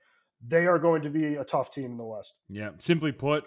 they 0.47 0.67
are 0.67 0.79
going 0.79 1.03
to 1.03 1.11
be 1.11 1.37
a 1.37 1.45
tough 1.45 1.71
team 1.71 1.93
in 1.93 1.97
the 1.97 2.05
West. 2.05 2.35
Yeah, 2.49 2.71
simply 2.79 3.13
put, 3.13 3.45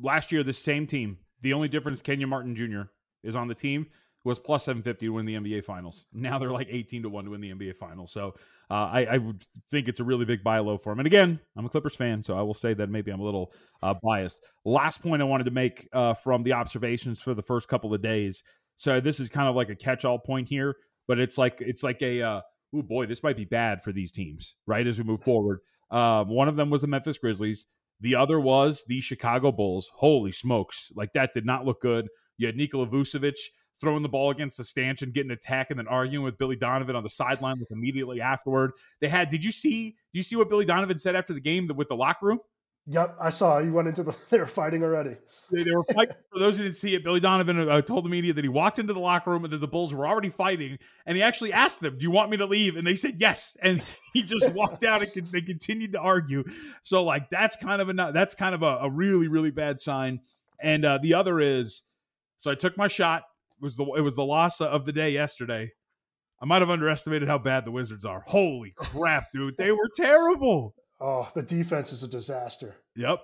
last 0.00 0.32
year 0.32 0.42
the 0.42 0.52
same 0.52 0.86
team. 0.86 1.18
The 1.40 1.54
only 1.54 1.68
difference, 1.68 2.02
Kenyon 2.02 2.28
Martin 2.28 2.54
Jr. 2.54 2.82
is 3.24 3.34
on 3.34 3.48
the 3.48 3.54
team 3.54 3.86
was 4.24 4.38
plus 4.38 4.64
750 4.64 5.06
to 5.06 5.12
win 5.12 5.26
the 5.26 5.34
NBA 5.34 5.64
Finals. 5.64 6.06
Now 6.12 6.38
they're 6.38 6.50
like 6.50 6.68
18 6.70 7.02
to 7.02 7.08
1 7.08 7.24
to 7.24 7.30
win 7.30 7.40
the 7.40 7.50
NBA 7.50 7.76
Finals. 7.76 8.12
So 8.12 8.34
uh, 8.70 8.74
I, 8.74 9.16
I, 9.16 9.20
think 9.68 9.88
it's 9.88 10.00
a 10.00 10.04
really 10.04 10.24
big 10.24 10.44
buy 10.44 10.58
low 10.60 10.78
for 10.78 10.92
them. 10.92 11.00
And 11.00 11.06
again, 11.06 11.40
I'm 11.56 11.66
a 11.66 11.68
Clippers 11.68 11.96
fan, 11.96 12.22
so 12.22 12.38
I 12.38 12.42
will 12.42 12.54
say 12.54 12.72
that 12.74 12.88
maybe 12.88 13.10
I'm 13.10 13.20
a 13.20 13.24
little 13.24 13.52
uh, 13.82 13.94
biased. 14.02 14.44
Last 14.64 15.02
point 15.02 15.22
I 15.22 15.24
wanted 15.24 15.44
to 15.44 15.50
make 15.50 15.88
uh, 15.92 16.14
from 16.14 16.42
the 16.42 16.52
observations 16.52 17.20
for 17.20 17.34
the 17.34 17.42
first 17.42 17.68
couple 17.68 17.92
of 17.92 18.00
days. 18.00 18.42
So 18.76 19.00
this 19.00 19.20
is 19.20 19.28
kind 19.28 19.48
of 19.48 19.56
like 19.56 19.68
a 19.68 19.76
catch 19.76 20.04
all 20.04 20.18
point 20.18 20.48
here, 20.48 20.76
but 21.06 21.18
it's 21.18 21.36
like 21.36 21.60
it's 21.60 21.82
like 21.82 22.00
a 22.02 22.22
oh 22.22 22.42
boy, 22.72 23.06
this 23.06 23.22
might 23.22 23.36
be 23.36 23.44
bad 23.44 23.82
for 23.82 23.92
these 23.92 24.12
teams, 24.12 24.54
right? 24.66 24.86
As 24.86 24.98
we 24.98 25.04
move 25.04 25.22
forward. 25.22 25.60
Um, 25.90 26.28
one 26.28 26.48
of 26.48 26.56
them 26.56 26.70
was 26.70 26.80
the 26.80 26.86
Memphis 26.86 27.18
Grizzlies. 27.18 27.66
The 28.00 28.16
other 28.16 28.40
was 28.40 28.84
the 28.88 29.00
Chicago 29.00 29.52
Bulls. 29.52 29.90
Holy 29.94 30.32
smokes. 30.32 30.90
Like 30.96 31.12
that 31.12 31.34
did 31.34 31.44
not 31.44 31.64
look 31.64 31.80
good. 31.80 32.08
You 32.38 32.46
had 32.46 32.56
Nikola 32.56 32.86
Vucevic 32.86 33.36
throwing 33.82 34.02
the 34.02 34.08
ball 34.08 34.30
against 34.30 34.56
the 34.56 34.64
stanchion, 34.64 35.10
getting 35.10 35.32
attacked, 35.32 35.70
and 35.70 35.78
then 35.78 35.88
arguing 35.88 36.24
with 36.24 36.38
Billy 36.38 36.56
Donovan 36.56 36.96
on 36.96 37.02
the 37.02 37.10
sideline 37.10 37.58
like 37.58 37.70
immediately 37.70 38.22
afterward. 38.22 38.72
They 39.00 39.08
had. 39.08 39.28
Did 39.28 39.44
you 39.44 39.52
see? 39.52 39.96
Did 40.14 40.18
you 40.18 40.22
see 40.22 40.36
what 40.36 40.48
Billy 40.48 40.64
Donovan 40.64 40.96
said 40.96 41.16
after 41.16 41.34
the 41.34 41.40
game 41.40 41.68
with 41.76 41.88
the 41.88 41.96
locker 41.96 42.26
room? 42.26 42.38
Yep, 42.86 43.16
I 43.20 43.30
saw. 43.30 43.60
He 43.60 43.70
went 43.70 43.88
into 43.88 44.02
the. 44.02 44.16
They 44.30 44.38
were 44.38 44.46
fighting 44.46 44.82
already. 44.82 45.16
They, 45.50 45.64
they 45.64 45.70
were 45.70 45.84
fighting. 45.84 46.16
For 46.32 46.38
those 46.38 46.56
who 46.56 46.62
didn't 46.62 46.76
see 46.76 46.94
it, 46.94 47.04
Billy 47.04 47.20
Donovan 47.20 47.68
uh, 47.68 47.82
told 47.82 48.04
the 48.04 48.08
media 48.08 48.32
that 48.32 48.42
he 48.42 48.48
walked 48.48 48.78
into 48.78 48.92
the 48.92 49.00
locker 49.00 49.30
room 49.30 49.44
and 49.44 49.52
that 49.52 49.58
the 49.58 49.68
Bulls 49.68 49.92
were 49.92 50.06
already 50.06 50.30
fighting, 50.30 50.78
and 51.04 51.16
he 51.16 51.22
actually 51.22 51.52
asked 51.52 51.80
them, 51.80 51.98
"Do 51.98 52.04
you 52.04 52.10
want 52.10 52.30
me 52.30 52.38
to 52.38 52.46
leave?" 52.46 52.76
And 52.76 52.86
they 52.86 52.96
said 52.96 53.20
yes, 53.20 53.56
and 53.60 53.82
he 54.14 54.22
just 54.22 54.48
walked 54.50 54.84
out, 54.84 55.02
and 55.02 55.26
they 55.28 55.42
continued 55.42 55.92
to 55.92 55.98
argue. 55.98 56.44
So, 56.82 57.04
like, 57.04 57.30
that's 57.30 57.56
kind 57.56 57.82
of 57.82 57.88
a 57.88 58.12
that's 58.12 58.34
kind 58.34 58.54
of 58.54 58.62
a, 58.62 58.78
a 58.82 58.90
really 58.90 59.28
really 59.28 59.50
bad 59.50 59.78
sign. 59.78 60.20
And 60.60 60.84
uh, 60.84 60.98
the 61.02 61.14
other 61.14 61.40
is, 61.40 61.82
so 62.36 62.50
I 62.50 62.54
took 62.54 62.76
my 62.76 62.86
shot 62.86 63.24
was 63.62 63.76
the 63.76 63.84
it 63.96 64.02
was 64.02 64.16
the 64.16 64.24
loss 64.24 64.60
of 64.60 64.84
the 64.84 64.92
day 64.92 65.10
yesterday. 65.10 65.72
I 66.40 66.44
might 66.44 66.60
have 66.60 66.70
underestimated 66.70 67.28
how 67.28 67.38
bad 67.38 67.64
the 67.64 67.70
Wizards 67.70 68.04
are. 68.04 68.20
Holy 68.26 68.72
crap, 68.76 69.30
dude. 69.32 69.56
They 69.56 69.70
were 69.70 69.88
terrible. 69.94 70.74
Oh, 71.00 71.28
the 71.34 71.42
defense 71.42 71.92
is 71.92 72.02
a 72.02 72.08
disaster. 72.08 72.76
Yep. 72.96 73.20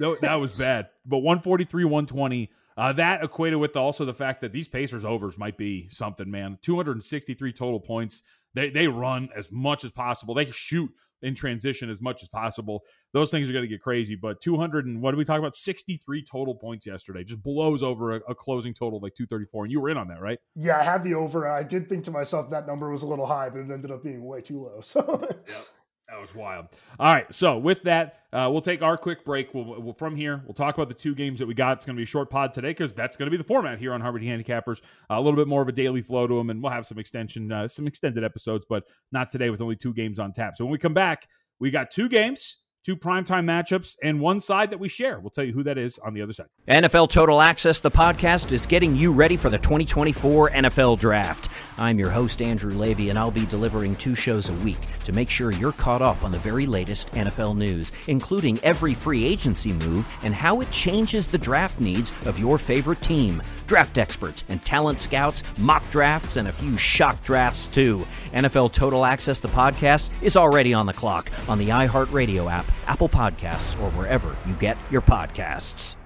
No, 0.00 0.14
that 0.16 0.36
was 0.36 0.56
bad. 0.56 0.88
But 1.06 1.18
143, 1.18 1.84
120. 1.84 2.50
Uh, 2.76 2.92
that 2.94 3.22
equated 3.22 3.58
with 3.60 3.76
also 3.76 4.06
the 4.06 4.14
fact 4.14 4.40
that 4.40 4.52
these 4.52 4.66
Pacers 4.66 5.04
overs 5.04 5.36
might 5.36 5.58
be 5.58 5.88
something, 5.88 6.30
man. 6.30 6.58
263 6.62 7.52
total 7.52 7.78
points. 7.78 8.22
They 8.54 8.70
they 8.70 8.88
run 8.88 9.28
as 9.36 9.52
much 9.52 9.84
as 9.84 9.90
possible. 9.90 10.34
They 10.34 10.50
shoot 10.50 10.90
in 11.24 11.34
transition 11.34 11.90
as 11.90 12.00
much 12.00 12.22
as 12.22 12.28
possible. 12.28 12.82
Those 13.12 13.30
things 13.30 13.48
are 13.48 13.52
going 13.52 13.64
to 13.64 13.68
get 13.68 13.80
crazy. 13.80 14.14
But 14.14 14.40
200 14.40 14.86
and 14.86 15.00
what 15.00 15.12
did 15.12 15.18
we 15.18 15.24
talk 15.24 15.38
about? 15.38 15.56
63 15.56 16.24
total 16.24 16.54
points 16.54 16.86
yesterday. 16.86 17.24
Just 17.24 17.42
blows 17.42 17.82
over 17.82 18.16
a, 18.16 18.20
a 18.28 18.34
closing 18.34 18.74
total 18.74 18.98
of 18.98 19.02
like 19.02 19.14
234. 19.14 19.64
And 19.64 19.72
you 19.72 19.80
were 19.80 19.90
in 19.90 19.96
on 19.96 20.08
that, 20.08 20.20
right? 20.20 20.38
Yeah, 20.54 20.78
I 20.78 20.82
had 20.82 21.02
the 21.02 21.14
over. 21.14 21.48
I 21.48 21.62
did 21.62 21.88
think 21.88 22.04
to 22.04 22.10
myself 22.10 22.50
that 22.50 22.66
number 22.66 22.90
was 22.90 23.02
a 23.02 23.06
little 23.06 23.26
high, 23.26 23.48
but 23.48 23.60
it 23.60 23.70
ended 23.70 23.90
up 23.90 24.02
being 24.04 24.24
way 24.24 24.40
too 24.40 24.62
low. 24.62 24.80
So. 24.82 25.26
yep. 25.48 25.66
That 26.08 26.20
was 26.20 26.34
wild. 26.34 26.66
All 27.00 27.12
right, 27.12 27.32
so 27.34 27.56
with 27.56 27.82
that, 27.84 28.20
uh, 28.32 28.48
we'll 28.52 28.60
take 28.60 28.82
our 28.82 28.96
quick 28.96 29.24
break. 29.24 29.54
We'll, 29.54 29.80
we'll, 29.80 29.94
from 29.94 30.14
here, 30.14 30.42
we'll 30.44 30.54
talk 30.54 30.74
about 30.74 30.88
the 30.88 30.94
two 30.94 31.14
games 31.14 31.38
that 31.38 31.46
we 31.46 31.54
got. 31.54 31.78
It's 31.78 31.86
going 31.86 31.96
to 31.96 31.98
be 31.98 32.02
a 32.02 32.06
short 32.06 32.28
pod 32.28 32.52
today 32.52 32.68
because 32.68 32.94
that's 32.94 33.16
going 33.16 33.26
to 33.26 33.30
be 33.30 33.38
the 33.38 33.44
format 33.44 33.78
here 33.78 33.94
on 33.94 34.02
Hardwood 34.02 34.22
Handicappers. 34.22 34.82
Uh, 35.10 35.14
a 35.14 35.20
little 35.20 35.36
bit 35.36 35.48
more 35.48 35.62
of 35.62 35.68
a 35.68 35.72
daily 35.72 36.02
flow 36.02 36.26
to 36.26 36.34
them, 36.34 36.50
and 36.50 36.62
we'll 36.62 36.72
have 36.72 36.84
some 36.84 36.98
extension, 36.98 37.50
uh, 37.50 37.66
some 37.66 37.86
extended 37.86 38.22
episodes, 38.22 38.66
but 38.68 38.84
not 39.12 39.30
today 39.30 39.48
with 39.48 39.62
only 39.62 39.76
two 39.76 39.94
games 39.94 40.18
on 40.18 40.32
tap. 40.32 40.56
So 40.56 40.64
when 40.64 40.72
we 40.72 40.78
come 40.78 40.94
back, 40.94 41.26
we 41.58 41.70
got 41.70 41.90
two 41.90 42.08
games 42.08 42.63
two 42.84 42.96
primetime 42.96 43.44
matchups, 43.44 43.96
and 44.02 44.20
one 44.20 44.38
side 44.38 44.70
that 44.70 44.78
we 44.78 44.88
share. 44.88 45.18
We'll 45.18 45.30
tell 45.30 45.44
you 45.44 45.52
who 45.52 45.62
that 45.62 45.78
is 45.78 45.98
on 45.98 46.12
the 46.12 46.20
other 46.20 46.34
side. 46.34 46.46
NFL 46.68 47.08
Total 47.08 47.40
Access, 47.40 47.80
the 47.80 47.90
podcast, 47.90 48.52
is 48.52 48.66
getting 48.66 48.94
you 48.94 49.10
ready 49.10 49.38
for 49.38 49.48
the 49.48 49.58
2024 49.58 50.50
NFL 50.50 50.98
Draft. 50.98 51.48
I'm 51.78 51.98
your 51.98 52.10
host, 52.10 52.42
Andrew 52.42 52.70
Levy, 52.72 53.08
and 53.08 53.18
I'll 53.18 53.30
be 53.30 53.46
delivering 53.46 53.96
two 53.96 54.14
shows 54.14 54.50
a 54.50 54.52
week 54.54 54.78
to 55.04 55.12
make 55.12 55.30
sure 55.30 55.50
you're 55.50 55.72
caught 55.72 56.02
up 56.02 56.22
on 56.22 56.30
the 56.30 56.38
very 56.38 56.66
latest 56.66 57.10
NFL 57.12 57.56
news, 57.56 57.90
including 58.06 58.58
every 58.62 58.94
free 58.94 59.24
agency 59.24 59.72
move 59.72 60.06
and 60.22 60.34
how 60.34 60.60
it 60.60 60.70
changes 60.70 61.26
the 61.26 61.38
draft 61.38 61.80
needs 61.80 62.12
of 62.26 62.38
your 62.38 62.58
favorite 62.58 63.00
team. 63.00 63.42
Draft 63.66 63.98
experts 63.98 64.44
and 64.48 64.62
talent 64.64 65.00
scouts, 65.00 65.42
mock 65.58 65.88
drafts, 65.90 66.36
and 66.36 66.48
a 66.48 66.52
few 66.52 66.76
shock 66.76 67.22
drafts, 67.24 67.66
too. 67.68 68.06
NFL 68.32 68.72
Total 68.72 69.04
Access, 69.04 69.40
the 69.40 69.48
podcast, 69.48 70.10
is 70.22 70.36
already 70.36 70.74
on 70.74 70.86
the 70.86 70.92
clock 70.92 71.30
on 71.48 71.58
the 71.58 71.68
iHeartRadio 71.68 72.50
app, 72.50 72.66
Apple 72.86 73.08
Podcasts, 73.08 73.80
or 73.80 73.90
wherever 73.92 74.36
you 74.46 74.54
get 74.54 74.76
your 74.90 75.02
podcasts. 75.02 75.96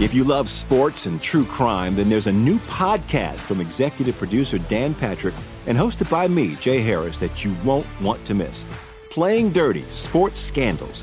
If 0.00 0.14
you 0.14 0.22
love 0.22 0.48
sports 0.48 1.06
and 1.06 1.20
true 1.20 1.44
crime, 1.44 1.96
then 1.96 2.08
there's 2.08 2.28
a 2.28 2.32
new 2.32 2.58
podcast 2.60 3.40
from 3.40 3.60
executive 3.60 4.16
producer 4.16 4.58
Dan 4.58 4.94
Patrick 4.94 5.34
and 5.66 5.76
hosted 5.76 6.08
by 6.08 6.28
me, 6.28 6.54
Jay 6.54 6.78
Harris, 6.78 7.18
that 7.18 7.44
you 7.44 7.52
won't 7.64 7.86
want 8.00 8.24
to 8.26 8.34
miss. 8.34 8.64
Playing 9.10 9.50
Dirty 9.50 9.82
Sports 9.88 10.38
Scandals. 10.38 11.02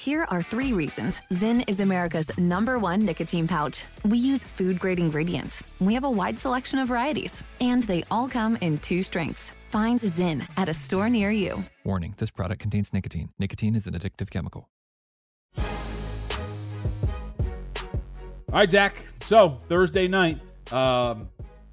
Here 0.00 0.24
are 0.30 0.40
three 0.40 0.72
reasons 0.72 1.18
Zyn 1.30 1.62
is 1.68 1.80
America's 1.80 2.30
number 2.38 2.78
one 2.78 3.00
nicotine 3.00 3.46
pouch. 3.46 3.84
We 4.02 4.16
use 4.16 4.42
food 4.42 4.78
grade 4.78 4.98
ingredients, 4.98 5.62
we 5.78 5.92
have 5.92 6.04
a 6.04 6.10
wide 6.10 6.38
selection 6.38 6.78
of 6.78 6.88
varieties, 6.88 7.42
and 7.60 7.82
they 7.82 8.04
all 8.10 8.26
come 8.26 8.56
in 8.62 8.78
two 8.78 9.02
strengths. 9.02 9.52
Find 9.66 10.00
Zyn 10.00 10.48
at 10.56 10.70
a 10.70 10.72
store 10.72 11.10
near 11.10 11.30
you. 11.30 11.62
Warning 11.84 12.14
this 12.16 12.30
product 12.30 12.62
contains 12.62 12.94
nicotine. 12.94 13.28
Nicotine 13.38 13.76
is 13.76 13.86
an 13.86 13.92
addictive 13.92 14.30
chemical. 14.30 14.70
All 15.58 15.64
right, 18.48 18.70
Zach. 18.70 18.96
So 19.24 19.60
Thursday 19.68 20.08
night, 20.08 20.40
um, 20.72 21.28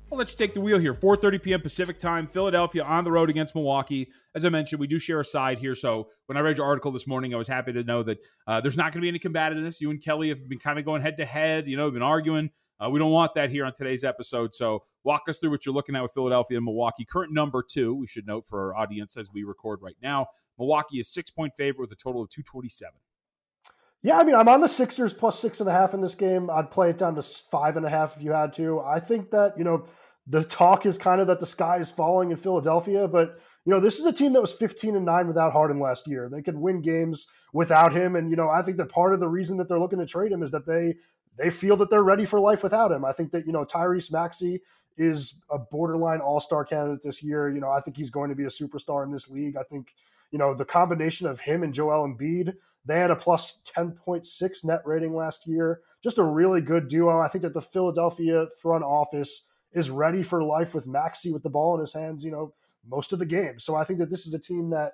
I'll 0.09 0.17
let 0.17 0.31
you 0.31 0.37
take 0.37 0.53
the 0.53 0.61
wheel 0.61 0.79
here. 0.79 0.93
4:30 0.93 1.43
p.m. 1.43 1.61
Pacific 1.61 1.99
time. 1.99 2.27
Philadelphia 2.27 2.83
on 2.83 3.03
the 3.03 3.11
road 3.11 3.29
against 3.29 3.53
Milwaukee. 3.55 4.09
As 4.35 4.45
I 4.45 4.49
mentioned, 4.49 4.79
we 4.79 4.87
do 4.87 4.99
share 4.99 5.19
a 5.19 5.25
side 5.25 5.59
here. 5.59 5.75
So 5.75 6.07
when 6.27 6.37
I 6.37 6.41
read 6.41 6.57
your 6.57 6.65
article 6.65 6.91
this 6.91 7.07
morning, 7.07 7.33
I 7.33 7.37
was 7.37 7.47
happy 7.47 7.73
to 7.73 7.83
know 7.83 8.03
that 8.03 8.19
uh, 8.47 8.61
there's 8.61 8.77
not 8.77 8.93
going 8.93 9.01
to 9.01 9.01
be 9.01 9.09
any 9.09 9.19
combativeness. 9.19 9.81
You 9.81 9.89
and 9.89 10.01
Kelly 10.01 10.29
have 10.29 10.47
been 10.47 10.59
kind 10.59 10.79
of 10.79 10.85
going 10.85 11.01
head 11.01 11.17
to 11.17 11.25
head. 11.25 11.67
You 11.67 11.75
know, 11.75 11.91
been 11.91 12.01
arguing. 12.01 12.51
Uh, 12.79 12.89
we 12.89 12.99
don't 12.99 13.11
want 13.11 13.33
that 13.33 13.49
here 13.49 13.65
on 13.65 13.73
today's 13.73 14.03
episode. 14.03 14.53
So 14.53 14.83
walk 15.03 15.23
us 15.27 15.39
through 15.39 15.49
what 15.49 15.65
you're 15.65 15.75
looking 15.75 15.95
at 15.95 16.03
with 16.03 16.13
Philadelphia 16.13 16.57
and 16.57 16.65
Milwaukee. 16.65 17.03
Current 17.03 17.33
number 17.33 17.63
two, 17.63 17.93
we 17.93 18.07
should 18.07 18.27
note 18.27 18.45
for 18.47 18.67
our 18.67 18.81
audience 18.81 19.17
as 19.17 19.31
we 19.33 19.43
record 19.43 19.79
right 19.81 19.97
now. 20.01 20.27
Milwaukee 20.57 20.99
is 20.99 21.09
six 21.09 21.31
point 21.31 21.53
favorite 21.57 21.81
with 21.81 21.91
a 21.91 22.01
total 22.01 22.21
of 22.21 22.29
227. 22.29 22.93
Yeah, 24.03 24.19
I 24.19 24.23
mean, 24.23 24.35
I'm 24.35 24.47
on 24.47 24.61
the 24.61 24.67
Sixers 24.67 25.13
plus 25.13 25.39
six 25.39 25.59
and 25.59 25.67
a 25.67 25.71
half 25.71 25.93
in 25.93 26.01
this 26.01 26.15
game. 26.15 26.49
I'd 26.49 26.71
play 26.71 26.89
it 26.89 26.97
down 26.97 27.15
to 27.15 27.23
five 27.23 27.77
and 27.77 27.85
a 27.85 27.89
half 27.89 28.17
if 28.17 28.23
you 28.23 28.31
had 28.31 28.53
to. 28.53 28.79
I 28.79 28.99
think 28.99 29.31
that, 29.31 29.57
you 29.57 29.63
know, 29.63 29.85
the 30.27 30.43
talk 30.43 30.85
is 30.85 30.97
kind 30.97 31.19
of 31.19 31.27
that 31.27 31.39
the 31.39 31.45
sky 31.45 31.77
is 31.77 31.89
falling 31.89 32.31
in 32.31 32.37
Philadelphia, 32.37 33.07
but, 33.07 33.39
you 33.65 33.73
know, 33.73 33.79
this 33.79 33.97
is 33.97 34.05
a 34.05 34.13
team 34.13 34.33
that 34.33 34.41
was 34.41 34.51
15 34.51 34.95
and 34.95 35.05
nine 35.05 35.27
without 35.27 35.51
Harden 35.51 35.79
last 35.79 36.07
year. 36.07 36.29
They 36.29 36.41
could 36.41 36.57
win 36.57 36.81
games 36.81 37.27
without 37.53 37.93
him. 37.93 38.15
And, 38.15 38.29
you 38.29 38.35
know, 38.35 38.49
I 38.49 38.61
think 38.61 38.77
that 38.77 38.89
part 38.89 39.13
of 39.13 39.19
the 39.19 39.27
reason 39.27 39.57
that 39.57 39.67
they're 39.67 39.79
looking 39.79 39.99
to 39.99 40.05
trade 40.05 40.31
him 40.31 40.43
is 40.43 40.51
that 40.51 40.65
they, 40.65 40.95
they 41.37 41.49
feel 41.49 41.75
that 41.77 41.89
they're 41.89 42.03
ready 42.03 42.25
for 42.25 42.39
life 42.39 42.63
without 42.63 42.91
him. 42.91 43.03
I 43.03 43.13
think 43.13 43.31
that, 43.31 43.45
you 43.45 43.51
know, 43.51 43.65
Tyrese 43.65 44.11
Maxey 44.11 44.61
is 44.97 45.35
a 45.49 45.57
borderline 45.57 46.19
all 46.19 46.39
star 46.39 46.65
candidate 46.65 47.03
this 47.03 47.21
year. 47.23 47.49
You 47.49 47.61
know, 47.61 47.69
I 47.69 47.81
think 47.81 47.97
he's 47.97 48.09
going 48.09 48.29
to 48.29 48.35
be 48.35 48.45
a 48.45 48.49
superstar 48.49 49.03
in 49.03 49.11
this 49.11 49.29
league. 49.29 49.55
I 49.57 49.63
think, 49.63 49.93
you 50.31 50.39
know, 50.39 50.53
the 50.53 50.65
combination 50.65 51.27
of 51.27 51.39
him 51.39 51.63
and 51.63 51.73
Joel 51.73 52.07
Embiid, 52.07 52.53
they 52.85 52.99
had 52.99 53.11
a 53.11 53.15
plus 53.15 53.59
10.6 53.75 54.65
net 54.65 54.81
rating 54.85 55.15
last 55.15 55.47
year. 55.47 55.81
Just 56.03 56.17
a 56.17 56.23
really 56.23 56.61
good 56.61 56.87
duo. 56.87 57.19
I 57.19 57.27
think 57.27 57.43
that 57.43 57.53
the 57.53 57.61
Philadelphia 57.61 58.47
front 58.61 58.83
office 58.83 59.45
is 59.73 59.89
ready 59.89 60.23
for 60.23 60.43
life 60.43 60.73
with 60.73 60.87
Maxey 60.87 61.31
with 61.31 61.43
the 61.43 61.49
ball 61.49 61.75
in 61.75 61.81
his 61.81 61.93
hands, 61.93 62.23
you 62.23 62.31
know, 62.31 62.53
most 62.87 63.13
of 63.13 63.19
the 63.19 63.25
game. 63.25 63.59
So 63.59 63.75
I 63.75 63.83
think 63.83 63.99
that 63.99 64.09
this 64.09 64.25
is 64.25 64.33
a 64.33 64.39
team 64.39 64.69
that 64.71 64.93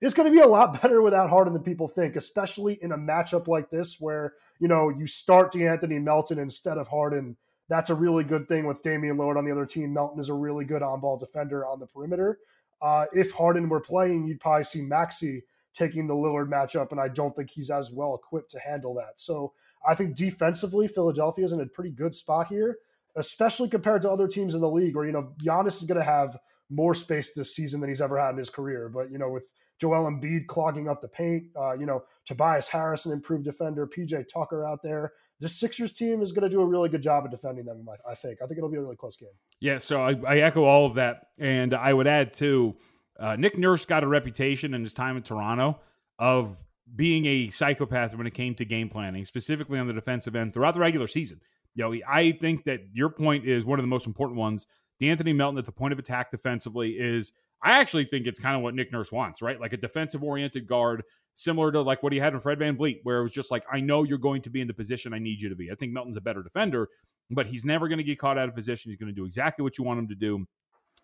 is 0.00 0.14
going 0.14 0.30
to 0.30 0.36
be 0.36 0.42
a 0.42 0.48
lot 0.48 0.80
better 0.82 1.02
without 1.02 1.30
Harden 1.30 1.52
than 1.52 1.62
people 1.62 1.88
think, 1.88 2.16
especially 2.16 2.78
in 2.82 2.92
a 2.92 2.98
matchup 2.98 3.46
like 3.46 3.70
this 3.70 4.00
where, 4.00 4.34
you 4.58 4.68
know, 4.68 4.88
you 4.88 5.06
start 5.06 5.52
De'Anthony 5.52 6.02
Melton 6.02 6.38
instead 6.38 6.78
of 6.78 6.88
Harden. 6.88 7.36
That's 7.68 7.90
a 7.90 7.94
really 7.94 8.24
good 8.24 8.48
thing 8.48 8.66
with 8.66 8.82
Damian 8.82 9.16
Lillard 9.16 9.36
on 9.36 9.44
the 9.44 9.52
other 9.52 9.66
team. 9.66 9.92
Melton 9.92 10.20
is 10.20 10.28
a 10.28 10.34
really 10.34 10.64
good 10.64 10.82
on 10.82 11.00
ball 11.00 11.16
defender 11.16 11.66
on 11.66 11.80
the 11.80 11.86
perimeter. 11.86 12.38
Uh, 12.80 13.06
if 13.12 13.32
Harden 13.32 13.68
were 13.68 13.80
playing, 13.80 14.26
you'd 14.26 14.40
probably 14.40 14.64
see 14.64 14.82
Maxey 14.82 15.42
taking 15.74 16.06
the 16.06 16.14
Lillard 16.14 16.48
matchup, 16.48 16.90
and 16.90 17.00
I 17.00 17.08
don't 17.08 17.34
think 17.34 17.50
he's 17.50 17.70
as 17.70 17.90
well 17.90 18.14
equipped 18.14 18.50
to 18.52 18.58
handle 18.58 18.94
that. 18.94 19.14
So 19.16 19.52
I 19.86 19.94
think 19.94 20.16
defensively, 20.16 20.88
Philadelphia 20.88 21.44
is 21.44 21.52
in 21.52 21.60
a 21.60 21.66
pretty 21.66 21.90
good 21.90 22.14
spot 22.14 22.48
here, 22.48 22.78
especially 23.16 23.68
compared 23.68 24.02
to 24.02 24.10
other 24.10 24.28
teams 24.28 24.54
in 24.54 24.60
the 24.60 24.70
league 24.70 24.96
where, 24.96 25.06
you 25.06 25.12
know, 25.12 25.32
Giannis 25.42 25.78
is 25.78 25.84
going 25.84 25.98
to 25.98 26.04
have 26.04 26.36
more 26.70 26.94
space 26.94 27.32
this 27.32 27.54
season 27.54 27.80
than 27.80 27.88
he's 27.88 28.00
ever 28.00 28.18
had 28.18 28.30
in 28.30 28.38
his 28.38 28.50
career. 28.50 28.88
But, 28.88 29.10
you 29.10 29.18
know, 29.18 29.30
with 29.30 29.52
Joel 29.78 30.10
Embiid 30.10 30.46
clogging 30.46 30.88
up 30.88 31.00
the 31.00 31.08
paint, 31.08 31.44
uh, 31.58 31.74
you 31.78 31.86
know, 31.86 32.04
Tobias 32.24 32.68
Harris, 32.68 33.06
an 33.06 33.12
improved 33.12 33.44
defender, 33.44 33.86
PJ 33.86 34.26
Tucker 34.32 34.66
out 34.66 34.82
there. 34.82 35.12
This 35.38 35.54
Sixers 35.54 35.92
team 35.92 36.22
is 36.22 36.32
going 36.32 36.44
to 36.44 36.48
do 36.48 36.62
a 36.62 36.66
really 36.66 36.88
good 36.88 37.02
job 37.02 37.24
of 37.24 37.30
defending 37.30 37.66
them, 37.66 37.86
I 38.08 38.14
think. 38.14 38.40
I 38.42 38.46
think 38.46 38.56
it'll 38.56 38.70
be 38.70 38.78
a 38.78 38.80
really 38.80 38.96
close 38.96 39.16
game. 39.16 39.28
Yeah, 39.60 39.78
so 39.78 40.00
I, 40.00 40.14
I 40.26 40.38
echo 40.38 40.64
all 40.64 40.86
of 40.86 40.94
that. 40.94 41.26
And 41.38 41.74
I 41.74 41.92
would 41.92 42.06
add, 42.06 42.32
too, 42.32 42.76
uh, 43.20 43.36
Nick 43.36 43.58
Nurse 43.58 43.84
got 43.84 44.02
a 44.02 44.06
reputation 44.06 44.72
in 44.72 44.82
his 44.82 44.94
time 44.94 45.16
in 45.16 45.22
Toronto 45.22 45.80
of 46.18 46.56
being 46.94 47.26
a 47.26 47.50
psychopath 47.50 48.14
when 48.14 48.26
it 48.26 48.34
came 48.34 48.54
to 48.54 48.64
game 48.64 48.88
planning, 48.88 49.24
specifically 49.24 49.78
on 49.78 49.86
the 49.86 49.92
defensive 49.92 50.36
end 50.36 50.54
throughout 50.54 50.74
the 50.74 50.80
regular 50.80 51.06
season. 51.06 51.40
You 51.74 51.84
know, 51.84 52.00
I 52.08 52.32
think 52.32 52.64
that 52.64 52.80
your 52.94 53.10
point 53.10 53.46
is 53.46 53.64
one 53.64 53.78
of 53.78 53.82
the 53.82 53.88
most 53.88 54.06
important 54.06 54.38
ones. 54.38 54.66
De'Anthony 55.02 55.36
Melton 55.36 55.58
at 55.58 55.66
the 55.66 55.72
point 55.72 55.92
of 55.92 55.98
attack 55.98 56.30
defensively 56.30 56.92
is, 56.92 57.32
I 57.64 57.72
actually 57.72 58.04
think 58.04 58.26
it's 58.26 58.38
kind 58.38 58.56
of 58.56 58.62
what 58.62 58.74
Nick 58.74 58.92
Nurse 58.92 59.10
wants, 59.10 59.42
right? 59.42 59.60
Like 59.60 59.72
a 59.72 59.76
defensive 59.76 60.22
oriented 60.22 60.66
guard, 60.66 61.02
similar 61.34 61.72
to 61.72 61.80
like 61.80 62.02
what 62.02 62.12
he 62.12 62.18
had 62.18 62.34
in 62.34 62.40
Fred 62.40 62.58
Van 62.58 62.76
VanVleet, 62.76 63.00
where 63.02 63.18
it 63.18 63.22
was 63.22 63.32
just 63.32 63.50
like, 63.50 63.64
I 63.72 63.80
know 63.80 64.04
you're 64.04 64.18
going 64.18 64.42
to 64.42 64.50
be 64.50 64.60
in 64.60 64.66
the 64.66 64.74
position 64.74 65.12
I 65.12 65.18
need 65.18 65.40
you 65.40 65.48
to 65.48 65.56
be. 65.56 65.70
I 65.70 65.74
think 65.74 65.92
Melton's 65.92 66.16
a 66.16 66.20
better 66.20 66.42
defender, 66.42 66.88
but 67.30 67.46
he's 67.46 67.64
never 67.64 67.88
going 67.88 67.98
to 67.98 68.04
get 68.04 68.18
caught 68.18 68.38
out 68.38 68.48
of 68.48 68.54
position. 68.54 68.90
He's 68.90 68.98
going 68.98 69.12
to 69.12 69.14
do 69.14 69.24
exactly 69.24 69.62
what 69.62 69.78
you 69.78 69.84
want 69.84 69.98
him 69.98 70.08
to 70.08 70.14
do. 70.14 70.44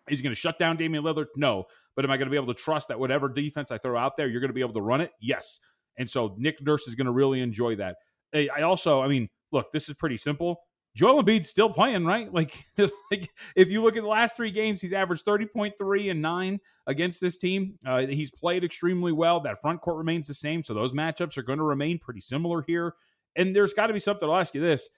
Is 0.09 0.19
he 0.19 0.23
going 0.23 0.35
to 0.35 0.39
shut 0.39 0.59
down 0.59 0.77
Damian 0.77 1.03
Lillard? 1.03 1.27
No. 1.35 1.65
But 1.95 2.05
am 2.05 2.11
I 2.11 2.17
going 2.17 2.27
to 2.27 2.31
be 2.31 2.37
able 2.37 2.53
to 2.53 2.61
trust 2.61 2.89
that 2.89 2.99
whatever 2.99 3.29
defense 3.29 3.71
I 3.71 3.77
throw 3.77 3.97
out 3.97 4.15
there, 4.17 4.27
you're 4.27 4.41
going 4.41 4.49
to 4.49 4.55
be 4.55 4.61
able 4.61 4.73
to 4.73 4.81
run 4.81 5.01
it? 5.01 5.11
Yes. 5.21 5.59
And 5.97 6.09
so 6.09 6.35
Nick 6.37 6.61
Nurse 6.61 6.87
is 6.87 6.95
going 6.95 7.05
to 7.05 7.11
really 7.11 7.39
enjoy 7.41 7.75
that. 7.77 7.95
I 8.33 8.61
also, 8.61 9.01
I 9.01 9.07
mean, 9.07 9.29
look, 9.51 9.71
this 9.71 9.89
is 9.89 9.95
pretty 9.95 10.17
simple. 10.17 10.61
Joel 10.95 11.23
Embiid's 11.23 11.49
still 11.49 11.69
playing, 11.69 12.05
right? 12.05 12.29
Like, 12.33 12.63
like 13.11 13.29
if 13.55 13.69
you 13.69 13.81
look 13.81 13.95
at 13.95 14.03
the 14.03 14.09
last 14.09 14.35
three 14.35 14.51
games, 14.51 14.81
he's 14.81 14.93
averaged 14.93 15.25
30.3 15.25 16.11
and 16.11 16.21
9 16.21 16.59
against 16.87 17.21
this 17.21 17.37
team. 17.37 17.77
Uh, 17.85 18.05
he's 18.05 18.31
played 18.31 18.63
extremely 18.63 19.11
well. 19.11 19.39
That 19.39 19.61
front 19.61 19.81
court 19.81 19.97
remains 19.97 20.27
the 20.27 20.33
same. 20.33 20.63
So 20.63 20.73
those 20.73 20.93
matchups 20.93 21.37
are 21.37 21.43
going 21.43 21.59
to 21.59 21.65
remain 21.65 21.99
pretty 21.99 22.21
similar 22.21 22.63
here. 22.65 22.95
And 23.35 23.55
there's 23.55 23.73
got 23.73 23.87
to 23.87 23.93
be 23.93 23.99
something. 23.99 24.29
I'll 24.29 24.35
ask 24.35 24.53
you 24.53 24.61
this. 24.61 24.89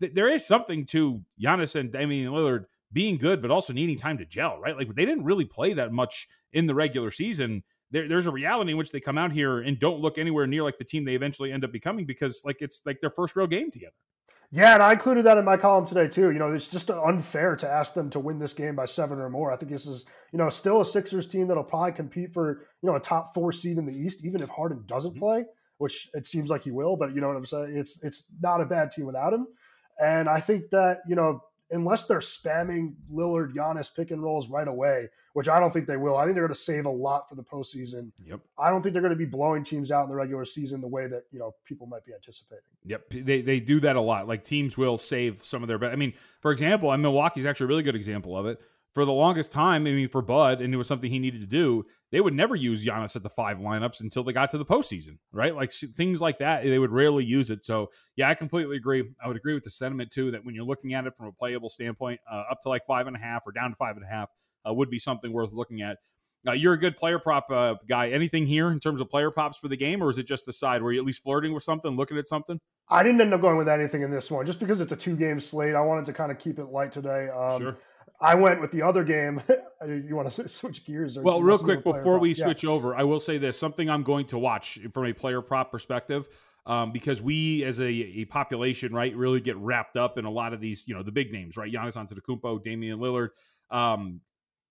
There 0.00 0.28
is 0.28 0.46
something 0.46 0.86
to 0.86 1.22
Giannis 1.40 1.78
and 1.78 1.90
Damian 1.90 2.32
Lillard 2.32 2.64
being 2.92 3.16
good, 3.16 3.42
but 3.42 3.50
also 3.50 3.72
needing 3.72 3.96
time 3.96 4.18
to 4.18 4.24
gel, 4.24 4.58
right? 4.60 4.76
Like 4.76 4.94
they 4.94 5.04
didn't 5.04 5.24
really 5.24 5.44
play 5.44 5.74
that 5.74 5.92
much 5.92 6.28
in 6.52 6.66
the 6.66 6.74
regular 6.74 7.10
season. 7.10 7.62
There, 7.90 8.08
there's 8.08 8.26
a 8.26 8.30
reality 8.30 8.72
in 8.72 8.76
which 8.76 8.92
they 8.92 9.00
come 9.00 9.18
out 9.18 9.32
here 9.32 9.60
and 9.60 9.78
don't 9.78 10.00
look 10.00 10.18
anywhere 10.18 10.46
near 10.46 10.62
like 10.62 10.78
the 10.78 10.84
team 10.84 11.04
they 11.04 11.14
eventually 11.14 11.52
end 11.52 11.64
up 11.64 11.72
becoming 11.72 12.06
because 12.06 12.42
like 12.44 12.60
it's 12.60 12.82
like 12.86 13.00
their 13.00 13.10
first 13.10 13.36
real 13.36 13.46
game 13.46 13.70
together. 13.70 13.94
Yeah, 14.56 14.74
and 14.74 14.84
I 14.84 14.92
included 14.92 15.24
that 15.24 15.36
in 15.36 15.44
my 15.44 15.56
column 15.56 15.84
today 15.84 16.06
too. 16.06 16.30
You 16.30 16.38
know, 16.38 16.52
it's 16.52 16.68
just 16.68 16.88
unfair 16.88 17.56
to 17.56 17.68
ask 17.68 17.92
them 17.92 18.08
to 18.10 18.20
win 18.20 18.38
this 18.38 18.52
game 18.52 18.76
by 18.76 18.84
seven 18.84 19.18
or 19.18 19.28
more. 19.28 19.50
I 19.50 19.56
think 19.56 19.72
this 19.72 19.84
is, 19.84 20.04
you 20.30 20.38
know, 20.38 20.48
still 20.48 20.80
a 20.80 20.86
Sixers 20.86 21.26
team 21.26 21.48
that'll 21.48 21.64
probably 21.64 21.90
compete 21.90 22.32
for, 22.32 22.60
you 22.80 22.88
know, 22.88 22.94
a 22.94 23.00
top 23.00 23.34
four 23.34 23.50
seed 23.50 23.78
in 23.78 23.84
the 23.84 23.92
East, 23.92 24.24
even 24.24 24.40
if 24.40 24.48
Harden 24.50 24.84
doesn't 24.86 25.14
mm-hmm. 25.14 25.18
play, 25.18 25.44
which 25.78 26.08
it 26.14 26.28
seems 26.28 26.50
like 26.50 26.62
he 26.62 26.70
will. 26.70 26.96
But 26.96 27.16
you 27.16 27.20
know 27.20 27.26
what 27.26 27.36
I'm 27.36 27.46
saying? 27.46 27.76
It's 27.76 28.00
it's 28.04 28.30
not 28.40 28.60
a 28.60 28.64
bad 28.64 28.92
team 28.92 29.06
without 29.06 29.32
him. 29.32 29.48
And 30.00 30.28
I 30.28 30.38
think 30.38 30.70
that 30.70 30.98
you 31.08 31.16
know 31.16 31.42
unless 31.70 32.04
they're 32.04 32.18
spamming 32.18 32.94
Lillard, 33.12 33.54
Giannis 33.54 33.94
pick 33.94 34.10
and 34.10 34.22
rolls 34.22 34.48
right 34.48 34.68
away, 34.68 35.08
which 35.32 35.48
I 35.48 35.58
don't 35.58 35.72
think 35.72 35.86
they 35.86 35.96
will. 35.96 36.16
I 36.16 36.24
think 36.24 36.34
they're 36.34 36.44
going 36.44 36.54
to 36.54 36.60
save 36.60 36.86
a 36.86 36.90
lot 36.90 37.28
for 37.28 37.34
the 37.34 37.42
postseason. 37.42 38.12
Yep. 38.24 38.40
I 38.58 38.70
don't 38.70 38.82
think 38.82 38.92
they're 38.92 39.02
going 39.02 39.12
to 39.12 39.18
be 39.18 39.24
blowing 39.24 39.64
teams 39.64 39.90
out 39.90 40.04
in 40.04 40.08
the 40.08 40.14
regular 40.14 40.44
season 40.44 40.80
the 40.80 40.88
way 40.88 41.06
that 41.06 41.24
you 41.30 41.38
know 41.38 41.54
people 41.64 41.86
might 41.86 42.04
be 42.04 42.12
anticipating. 42.12 42.64
Yep, 42.84 43.10
they 43.10 43.40
they 43.40 43.60
do 43.60 43.80
that 43.80 43.96
a 43.96 44.00
lot. 44.00 44.28
Like 44.28 44.44
teams 44.44 44.76
will 44.76 44.98
save 44.98 45.42
some 45.42 45.62
of 45.62 45.68
their. 45.68 45.82
I 45.84 45.96
mean, 45.96 46.12
for 46.40 46.52
example, 46.52 46.92
and 46.92 47.02
Milwaukee's 47.02 47.46
actually 47.46 47.64
a 47.64 47.68
really 47.68 47.82
good 47.82 47.96
example 47.96 48.36
of 48.36 48.46
it 48.46 48.60
for 48.94 49.04
the 49.04 49.12
longest 49.12 49.50
time, 49.50 49.86
I 49.86 49.90
mean, 49.90 50.08
for 50.08 50.22
Bud, 50.22 50.60
and 50.60 50.72
it 50.72 50.76
was 50.76 50.86
something 50.86 51.10
he 51.10 51.18
needed 51.18 51.40
to 51.40 51.48
do, 51.48 51.84
they 52.12 52.20
would 52.20 52.32
never 52.32 52.54
use 52.54 52.84
Giannis 52.84 53.16
at 53.16 53.24
the 53.24 53.28
five 53.28 53.58
lineups 53.58 54.00
until 54.00 54.22
they 54.22 54.32
got 54.32 54.50
to 54.50 54.58
the 54.58 54.64
postseason, 54.64 55.18
right? 55.32 55.54
Like 55.54 55.72
things 55.72 56.20
like 56.20 56.38
that, 56.38 56.62
they 56.62 56.78
would 56.78 56.92
rarely 56.92 57.24
use 57.24 57.50
it. 57.50 57.64
So, 57.64 57.90
yeah, 58.14 58.30
I 58.30 58.34
completely 58.34 58.76
agree. 58.76 59.02
I 59.22 59.26
would 59.26 59.36
agree 59.36 59.52
with 59.52 59.64
the 59.64 59.70
sentiment, 59.70 60.12
too, 60.12 60.30
that 60.30 60.44
when 60.44 60.54
you're 60.54 60.64
looking 60.64 60.94
at 60.94 61.06
it 61.06 61.16
from 61.16 61.26
a 61.26 61.32
playable 61.32 61.68
standpoint, 61.68 62.20
uh, 62.30 62.44
up 62.48 62.60
to 62.62 62.68
like 62.68 62.86
five 62.86 63.08
and 63.08 63.16
a 63.16 63.18
half 63.18 63.42
or 63.46 63.52
down 63.52 63.70
to 63.70 63.76
five 63.76 63.96
and 63.96 64.04
a 64.04 64.08
half 64.08 64.28
uh, 64.66 64.72
would 64.72 64.90
be 64.90 65.00
something 65.00 65.32
worth 65.32 65.52
looking 65.52 65.82
at. 65.82 65.98
Uh, 66.46 66.52
you're 66.52 66.74
a 66.74 66.78
good 66.78 66.94
player 66.94 67.18
prop 67.18 67.50
uh, 67.50 67.74
guy. 67.88 68.10
Anything 68.10 68.46
here 68.46 68.70
in 68.70 68.78
terms 68.78 69.00
of 69.00 69.10
player 69.10 69.30
props 69.32 69.58
for 69.58 69.66
the 69.66 69.76
game, 69.76 70.02
or 70.02 70.10
is 70.10 70.18
it 70.18 70.26
just 70.26 70.46
the 70.46 70.52
side 70.52 70.82
where 70.82 70.92
you 70.92 71.00
at 71.00 71.06
least 71.06 71.22
flirting 71.22 71.52
with 71.52 71.64
something, 71.64 71.96
looking 71.96 72.18
at 72.18 72.28
something? 72.28 72.60
I 72.88 73.02
didn't 73.02 73.20
end 73.22 73.32
up 73.32 73.40
going 73.40 73.56
with 73.56 73.68
anything 73.68 74.02
in 74.02 74.10
this 74.10 74.30
one 74.30 74.44
just 74.44 74.60
because 74.60 74.82
it's 74.82 74.92
a 74.92 74.96
two 74.96 75.16
game 75.16 75.40
slate. 75.40 75.74
I 75.74 75.80
wanted 75.80 76.04
to 76.04 76.12
kind 76.12 76.30
of 76.30 76.38
keep 76.38 76.58
it 76.58 76.66
light 76.66 76.92
today. 76.92 77.30
Um, 77.30 77.60
sure 77.60 77.76
I 78.20 78.34
went 78.36 78.60
with 78.60 78.70
the 78.70 78.82
other 78.82 79.04
game. 79.04 79.42
you 79.86 80.16
want 80.16 80.32
to 80.32 80.48
switch 80.48 80.84
gears? 80.84 81.18
well, 81.18 81.42
real 81.42 81.58
quick 81.58 81.84
before 81.84 82.18
we 82.18 82.32
yeah. 82.32 82.44
switch 82.44 82.64
over, 82.64 82.94
I 82.94 83.04
will 83.04 83.20
say 83.20 83.38
this: 83.38 83.58
something 83.58 83.90
I'm 83.90 84.02
going 84.02 84.26
to 84.26 84.38
watch 84.38 84.78
from 84.92 85.06
a 85.06 85.12
player 85.12 85.42
prop 85.42 85.70
perspective. 85.70 86.28
Um, 86.66 86.92
because 86.92 87.20
we, 87.20 87.62
as 87.62 87.78
a, 87.78 87.84
a, 87.84 88.24
population, 88.24 88.94
right, 88.94 89.14
really 89.14 89.42
get 89.42 89.54
wrapped 89.58 89.98
up 89.98 90.16
in 90.16 90.24
a 90.24 90.30
lot 90.30 90.54
of 90.54 90.62
these, 90.62 90.88
you 90.88 90.94
know, 90.94 91.02
the 91.02 91.12
big 91.12 91.30
names, 91.30 91.58
right? 91.58 91.70
Giannis 91.70 91.94
Antetokounmpo, 91.94 92.62
Damian 92.62 93.00
Lillard. 93.00 93.28
Um, 93.70 94.22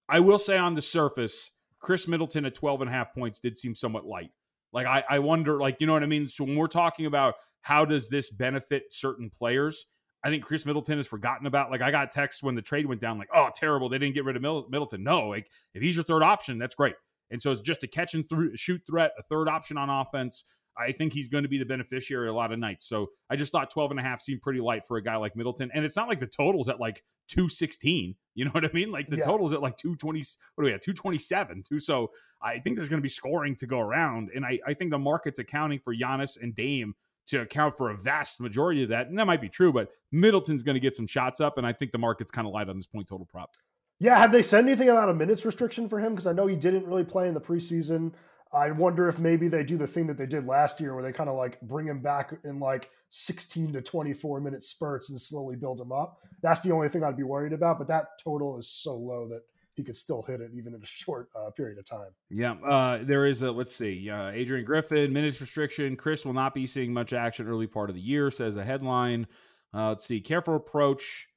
I 0.09 0.19
will 0.19 0.39
say 0.39 0.57
on 0.57 0.73
the 0.73 0.81
surface, 0.81 1.51
Khris 1.79 2.07
Middleton 2.07 2.45
at 2.45 2.55
12 2.55 2.81
and 2.81 2.89
a 2.89 2.93
half 2.93 3.13
points 3.13 3.37
did 3.37 3.55
seem 3.55 3.75
somewhat 3.75 4.05
light. 4.05 4.31
Like 4.71 4.87
I, 4.87 5.03
I 5.07 5.19
wonder, 5.19 5.59
like 5.59 5.77
you 5.79 5.85
know 5.85 5.93
what 5.93 6.01
I 6.01 6.07
mean. 6.07 6.25
So 6.25 6.43
when 6.43 6.55
we're 6.55 6.65
talking 6.65 7.05
about 7.05 7.35
how 7.61 7.85
does 7.85 8.09
this 8.09 8.31
benefit 8.31 8.85
certain 8.89 9.29
players, 9.29 9.85
I 10.23 10.29
think 10.29 10.43
Khris 10.43 10.65
Middleton 10.65 10.99
is 10.99 11.07
forgotten 11.07 11.47
about. 11.47 11.69
Like 11.69 11.81
I 11.81 11.91
got 11.91 12.11
texts 12.11 12.41
when 12.41 12.55
the 12.55 12.61
trade 12.61 12.85
went 12.85 13.01
down, 13.01 13.17
like, 13.17 13.29
oh, 13.33 13.49
terrible, 13.53 13.89
they 13.89 13.97
didn't 13.97 14.15
get 14.15 14.25
rid 14.25 14.35
of 14.35 14.41
Middleton. 14.41 15.03
No, 15.03 15.27
like 15.27 15.49
if 15.73 15.81
he's 15.81 15.95
your 15.95 16.05
third 16.05 16.23
option, 16.23 16.57
that's 16.57 16.75
great. 16.75 16.95
And 17.31 17.41
so 17.41 17.51
it's 17.51 17.61
just 17.61 17.83
a 17.83 17.87
catch 17.87 18.13
and 18.13 18.27
through 18.27 18.55
shoot 18.55 18.81
threat, 18.85 19.11
a 19.17 19.23
third 19.23 19.47
option 19.47 19.77
on 19.77 19.89
offense. 19.89 20.45
I 20.77 20.91
think 20.91 21.13
he's 21.13 21.27
going 21.27 21.43
to 21.43 21.49
be 21.49 21.57
the 21.57 21.65
beneficiary 21.65 22.29
a 22.29 22.33
lot 22.33 22.51
of 22.51 22.59
nights. 22.59 22.87
So 22.87 23.11
I 23.29 23.35
just 23.35 23.51
thought 23.51 23.69
12 23.69 23.91
and 23.91 23.99
a 23.99 24.03
half 24.03 24.21
seemed 24.21 24.41
pretty 24.41 24.59
light 24.59 24.85
for 24.87 24.97
a 24.97 25.03
guy 25.03 25.15
like 25.17 25.35
Middleton. 25.35 25.69
And 25.73 25.85
it's 25.85 25.95
not 25.95 26.07
like 26.07 26.19
the 26.19 26.27
total's 26.27 26.69
at 26.69 26.79
like 26.79 27.03
216. 27.29 28.15
You 28.35 28.45
know 28.45 28.51
what 28.51 28.65
I 28.65 28.71
mean? 28.73 28.91
Like 28.91 29.07
the 29.07 29.17
yeah. 29.17 29.23
total's 29.23 29.53
at 29.53 29.61
like 29.61 29.77
220. 29.77 30.19
What 30.55 30.63
do 30.63 30.65
we 30.65 30.71
have? 30.71 30.81
227. 30.81 31.63
Too. 31.63 31.79
So 31.79 32.11
I 32.41 32.59
think 32.59 32.75
there's 32.75 32.89
going 32.89 33.01
to 33.01 33.03
be 33.03 33.09
scoring 33.09 33.55
to 33.57 33.67
go 33.67 33.79
around. 33.79 34.29
And 34.35 34.45
I, 34.45 34.59
I 34.65 34.73
think 34.73 34.91
the 34.91 34.99
market's 34.99 35.39
accounting 35.39 35.79
for 35.79 35.95
Giannis 35.95 36.41
and 36.41 36.55
Dame 36.55 36.95
to 37.27 37.41
account 37.41 37.77
for 37.77 37.89
a 37.89 37.97
vast 37.97 38.41
majority 38.41 38.83
of 38.83 38.89
that. 38.89 39.07
And 39.07 39.17
that 39.17 39.25
might 39.25 39.41
be 39.41 39.49
true, 39.49 39.71
but 39.71 39.89
Middleton's 40.11 40.63
going 40.63 40.75
to 40.75 40.79
get 40.79 40.95
some 40.95 41.07
shots 41.07 41.39
up. 41.39 41.57
And 41.57 41.65
I 41.65 41.73
think 41.73 41.91
the 41.91 41.97
market's 41.97 42.31
kind 42.31 42.47
of 42.47 42.53
light 42.53 42.69
on 42.69 42.77
this 42.77 42.87
point 42.87 43.07
total 43.07 43.25
prop. 43.25 43.55
Yeah. 43.99 44.17
Have 44.17 44.31
they 44.31 44.43
said 44.43 44.65
anything 44.65 44.89
about 44.89 45.09
a 45.09 45.13
minutes 45.13 45.45
restriction 45.45 45.87
for 45.87 45.99
him? 45.99 46.13
Because 46.13 46.27
I 46.27 46.33
know 46.33 46.47
he 46.47 46.55
didn't 46.55 46.85
really 46.85 47.05
play 47.05 47.27
in 47.27 47.33
the 47.33 47.41
preseason. 47.41 48.13
I 48.51 48.69
wonder 48.71 49.07
if 49.07 49.17
maybe 49.17 49.47
they 49.47 49.63
do 49.63 49.77
the 49.77 49.87
thing 49.87 50.07
that 50.07 50.17
they 50.17 50.27
did 50.27 50.45
last 50.45 50.79
year 50.79 50.93
where 50.93 51.03
they 51.03 51.11
kind 51.11 51.29
of 51.29 51.35
like 51.35 51.59
bring 51.61 51.87
him 51.87 52.01
back 52.01 52.33
in 52.43 52.59
like 52.59 52.91
16 53.09 53.73
to 53.73 53.81
24 53.81 54.41
minute 54.41 54.63
spurts 54.63 55.09
and 55.09 55.19
slowly 55.19 55.55
build 55.55 55.79
him 55.79 55.91
up. 55.91 56.19
That's 56.41 56.61
the 56.61 56.71
only 56.71 56.89
thing 56.89 57.03
I'd 57.03 57.17
be 57.17 57.23
worried 57.23 57.53
about. 57.53 57.79
But 57.79 57.87
that 57.87 58.19
total 58.23 58.59
is 58.59 58.69
so 58.69 58.95
low 58.95 59.27
that 59.29 59.41
he 59.75 59.83
could 59.83 59.97
still 59.97 60.21
hit 60.21 60.41
it 60.41 60.51
even 60.55 60.73
in 60.73 60.81
a 60.81 60.85
short 60.85 61.29
uh, 61.35 61.49
period 61.51 61.77
of 61.77 61.85
time. 61.85 62.09
Yeah, 62.29 62.53
uh, 62.53 62.99
there 63.01 63.25
is 63.25 63.41
a 63.41 63.51
let's 63.51 63.75
see, 63.75 64.09
uh, 64.09 64.29
Adrian 64.29 64.65
Griffin 64.65 65.11
minutes 65.11 65.41
restriction. 65.41 65.95
Khris 65.95 66.25
will 66.25 66.33
not 66.33 66.53
be 66.53 66.65
seeing 66.65 66.93
much 66.93 67.13
action 67.13 67.47
early 67.47 67.67
part 67.67 67.89
of 67.89 67.95
the 67.95 68.01
year, 68.01 68.31
says 68.31 68.55
the 68.55 68.63
headline. 68.63 69.27
Uh, 69.73 69.89
let's 69.89 70.05
see, 70.05 70.21
careful 70.21 70.55
approach. 70.55 71.27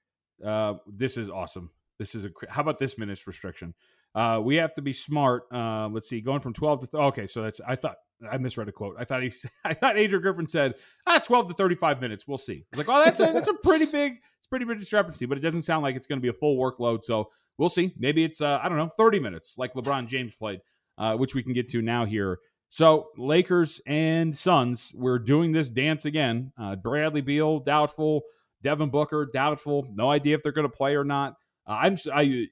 Uh, 0.45 0.75
this 0.87 1.17
is 1.17 1.31
awesome. 1.31 1.71
This 1.99 2.15
is 2.15 2.27
a 2.27 2.31
how 2.49 2.63
about 2.63 2.79
this 2.79 2.99
minutes 2.99 3.27
restriction? 3.27 3.75
Uh, 4.15 4.41
we 4.43 4.57
have 4.57 4.75
to 4.75 4.83
be 4.83 4.93
smart. 4.93 5.45
Let's 5.53 6.09
see, 6.09 6.21
going 6.21 6.41
from 6.41 6.53
12 6.53 6.81
to 6.81 6.87
th- 6.87 7.01
okay, 7.01 7.27
so 7.27 7.43
that's 7.43 7.61
I 7.67 7.77
thought 7.77 7.97
I 8.31 8.39
misread 8.39 8.69
a 8.69 8.73
quote. 8.73 8.97
I 8.99 9.05
thought 9.05 9.23
he 9.23 9.33
I 9.65 9.75
thought 9.75 9.99
Adrian 9.99 10.23
Griffin 10.23 10.47
said 10.47 10.75
ah 11.07 11.19
12 11.19 11.49
to 11.49 11.55
35 11.55 12.01
minutes. 12.01 12.27
We'll 12.27 12.39
see. 12.39 12.65
I 12.73 12.77
was 12.77 12.87
like, 12.87 12.89
oh, 12.89 13.05
that's 13.05 13.21
a, 13.21 13.33
that's 13.33 13.49
a 13.49 13.55
pretty 13.55 13.87
big 13.87 14.21
it's 14.39 14.47
pretty 14.49 14.65
big 14.65 14.79
discrepancy, 14.79 15.27
but 15.27 15.37
it 15.37 15.41
doesn't 15.41 15.63
sound 15.63 15.83
like 15.83 15.97
it's 15.97 16.07
going 16.07 16.19
to 16.19 16.23
be 16.23 16.29
a 16.29 16.33
full 16.33 16.57
workload. 16.57 17.03
So 17.03 17.31
we'll 17.59 17.69
see. 17.69 17.93
Maybe 17.99 18.25
it's 18.25 18.41
uh, 18.41 18.61
I 18.63 18.69
don't 18.69 18.79
know 18.79 18.89
30 18.97 19.21
minutes 19.21 19.57
like 19.59 19.75
LeBron 19.75 20.07
James 20.07 20.35
played, 20.37 20.61
uh, 20.99 21.17
which 21.17 21.35
we 21.35 21.43
can 21.43 21.53
get 21.53 21.69
to 21.71 21.83
now 21.83 22.05
here. 22.05 22.39
So 22.69 23.09
Lakers 23.17 23.81
and 23.87 24.37
Suns, 24.37 24.93
we're 24.95 25.19
doing 25.19 25.53
this 25.53 25.69
dance 25.69 26.05
again. 26.05 26.53
Uh, 26.59 26.77
Bradley 26.77 27.21
Beal 27.21 27.61
doubtful, 27.61 28.23
Devin 28.63 28.91
Booker 28.91 29.29
doubtful. 29.33 29.87
No 29.93 30.11
idea 30.11 30.37
if 30.37 30.43
they're 30.43 30.53
going 30.53 30.69
to 30.69 30.77
play 30.77 30.95
or 30.95 31.05
not. 31.05 31.35
Uh, 31.67 31.79
I'm 31.81 31.97
I 32.13 32.47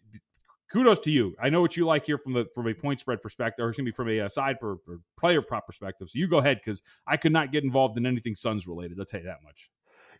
kudos 0.74 0.98
to 0.98 1.10
you. 1.10 1.36
I 1.40 1.50
know 1.50 1.60
what 1.60 1.76
you 1.76 1.86
like 1.86 2.04
here 2.04 2.18
from 2.18 2.32
the 2.32 2.46
from 2.52 2.66
a 2.66 2.74
point 2.74 2.98
spread 2.98 3.22
perspective, 3.22 3.64
or 3.64 3.68
excuse 3.68 3.84
me, 3.84 3.92
from 3.92 4.08
a, 4.08 4.22
uh, 4.22 4.28
side 4.28 4.58
per 4.58 4.76
player 5.16 5.40
prop 5.40 5.66
perspective. 5.66 6.10
So 6.10 6.18
you 6.18 6.26
go 6.26 6.38
ahead 6.38 6.60
because 6.62 6.82
I 7.06 7.16
could 7.16 7.32
not 7.32 7.52
get 7.52 7.62
involved 7.62 7.96
in 7.96 8.04
anything 8.04 8.34
Suns 8.34 8.66
related. 8.66 8.98
I'll 8.98 9.06
tell 9.06 9.20
you 9.20 9.26
that 9.26 9.42
much. 9.44 9.70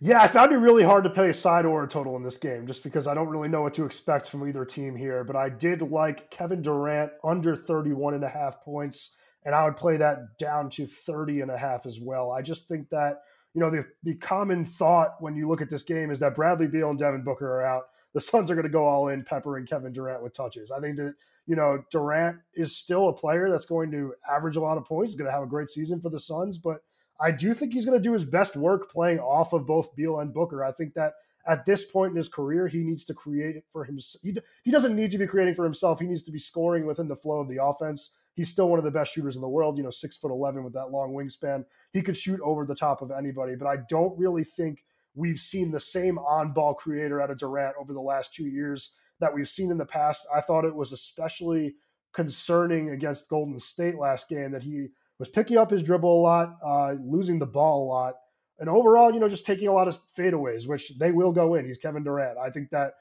Yeah, 0.01 0.23
I 0.23 0.29
found 0.29 0.53
it 0.53 0.57
really 0.57 0.83
hard 0.83 1.05
to 1.05 1.11
play 1.11 1.31
a 1.31 1.35
side 1.35 1.65
or 1.67 1.83
a 1.83 1.89
total 1.89 2.17
in 2.17 2.23
this 2.23 2.37
game 2.37 2.67
just 2.67 2.83
because 2.83 3.07
I 3.07 3.15
don't 3.15 3.29
really 3.29 3.49
know 3.49 3.63
what 3.63 3.75
to 3.75 3.85
expect 3.85 4.29
from 4.29 4.47
either 4.47 4.65
team 4.65 4.97
here. 4.97 5.25
But 5.25 5.37
I 5.37 5.49
did 5.49 5.83
like 5.83 6.31
Kevin 6.31 6.63
Durant 6.63 7.13
under 7.23 7.57
31 7.57 8.15
and 8.15 8.25
a 8.25 8.29
half 8.29 8.61
points, 8.63 9.17
and 9.45 9.55
I 9.55 9.65
would 9.65 9.77
play 9.77 9.97
that 9.97 10.39
down 10.39 10.71
to 10.71 10.87
30 10.87 11.43
and 11.43 11.51
a 11.51 11.59
half 11.59 11.87
as 11.87 12.01
well. 12.01 12.33
I 12.33 12.43
just 12.43 12.69
think 12.69 12.91
that, 12.91 13.23
you 13.55 13.61
know, 13.61 13.71
the, 13.71 13.87
the 14.03 14.15
common 14.17 14.65
thought 14.65 15.17
when 15.21 15.37
you 15.37 15.49
look 15.49 15.63
at 15.63 15.71
this 15.71 15.85
game 15.85 16.11
is 16.11 16.19
that 16.21 16.35
Bradley 16.35 16.67
Beal 16.67 16.91
and 16.91 16.99
Devin 16.99 17.23
Booker 17.23 17.49
are 17.49 17.65
out 17.65 17.85
the 18.15 18.21
Suns 18.21 18.51
are 18.51 18.55
going 18.55 18.67
to 18.67 18.71
go 18.71 18.85
all 18.85 19.09
in, 19.09 19.25
peppering 19.25 19.67
Kevin 19.67 19.93
Durant 19.93 20.23
with 20.23 20.35
touches. 20.35 20.71
I 20.71 20.81
think 20.81 20.97
that 20.97 21.15
you 21.47 21.57
know 21.57 21.85
Durant 21.91 22.39
is 22.55 22.77
still 22.77 23.09
a 23.09 23.13
player 23.13 23.51
that's 23.51 23.67
going 23.67 23.91
to 23.91 24.15
average 24.31 24.57
a 24.57 24.61
lot 24.61 24.79
of 24.79 24.87
points. 24.87 25.15
Going 25.15 25.27
to 25.27 25.33
have 25.33 25.43
a 25.43 25.47
great 25.47 25.71
season 25.71 26.01
for 26.01 26.09
the 26.09 26.21
Suns, 26.21 26.57
but 26.57 26.79
I 27.21 27.31
do 27.31 27.55
think 27.55 27.73
he's 27.73 27.85
going 27.85 27.99
to 27.99 28.03
do 28.03 28.13
his 28.13 28.25
best 28.25 28.57
work 28.57 28.91
playing 28.91 29.19
off 29.19 29.53
of 29.53 29.67
both 29.67 29.95
Beal 29.95 30.19
and 30.19 30.33
Booker. 30.33 30.65
I 30.65 30.73
think 30.73 30.95
that 30.95 31.15
at 31.47 31.67
this 31.67 31.85
point 31.85 32.11
in 32.11 32.17
his 32.17 32.29
career, 32.29 32.69
he 32.69 32.79
needs 32.79 33.05
to 33.05 33.15
create 33.15 33.57
it 33.57 33.65
for 33.71 33.85
himself. 33.85 34.23
He, 34.23 34.37
he 34.63 34.71
doesn't 34.71 34.97
need 34.97 35.11
to 35.11 35.19
be 35.19 35.27
creating 35.27 35.55
for 35.55 35.65
himself. 35.65 36.01
He 36.01 36.07
needs 36.07 36.23
to 36.25 36.33
be 36.33 36.39
scoring 36.39 36.87
within 36.87 37.09
the 37.09 37.17
flow 37.17 37.41
of 37.41 37.49
the 37.49 37.63
offense. 37.63 38.13
He's 38.35 38.49
still 38.49 38.69
one 38.69 38.79
of 38.79 38.85
the 38.85 38.91
best 38.91 39.13
shooters 39.13 39.37
in 39.37 39.43
the 39.43 39.49
world, 39.49 39.77
you 39.77 39.85
know, 39.85 39.91
six 39.91 40.17
foot 40.17 40.31
11 40.33 40.65
with 40.65 40.73
that 40.73 40.91
long 40.91 41.13
wingspan. 41.13 41.65
He 41.93 42.03
could 42.03 42.17
shoot 42.17 42.41
over 42.43 42.65
the 42.65 42.75
top 42.75 43.03
of 43.03 43.11
anybody, 43.11 43.55
but 43.55 43.67
I 43.67 43.77
don't 43.89 44.19
really 44.19 44.43
think 44.43 44.85
we've 45.15 45.39
seen 45.39 45.71
the 45.71 45.81
same 45.81 46.19
on 46.19 46.53
ball 46.53 46.75
creator 46.75 47.21
out 47.21 47.31
of 47.31 47.39
Durant 47.39 47.77
over 47.81 47.93
the 47.93 48.01
last 48.01 48.35
two 48.35 48.47
years 48.47 48.93
that 49.21 49.35
we've 49.35 49.49
seen 49.49 49.71
in 49.71 49.79
the 49.79 49.87
past. 49.87 50.27
I 50.35 50.41
thought 50.41 50.65
it 50.65 50.75
was 50.75 50.93
especially 50.93 51.77
concerning 52.13 52.91
against 52.91 53.29
Golden 53.29 53.59
State 53.59 53.97
last 53.97 54.29
game 54.29 54.53
that 54.53 54.63
he 54.63 54.89
was 55.19 55.29
picking 55.29 55.57
up 55.57 55.71
his 55.71 55.83
dribble 55.83 56.21
a 56.21 56.23
lot, 56.23 56.57
uh, 56.65 56.93
losing 57.01 57.39
the 57.39 57.47
ball 57.47 57.85
a 57.85 57.89
lot, 57.89 58.15
and 58.59 58.69
overall, 58.69 59.13
you 59.13 59.21
know, 59.21 59.29
just 59.29 59.47
taking 59.47 59.69
a 59.69 59.73
lot 59.73 59.89
of 59.89 59.99
fadeaways, 60.17 60.67
which 60.67 60.97
they 60.99 61.13
will 61.13 61.33
go 61.33 61.55
in. 61.55 61.65
He's 61.65 61.79
Kevin 61.79 62.05
Durant. 62.05 62.39
I 62.39 62.51
think 62.51 62.71
that 62.71 62.95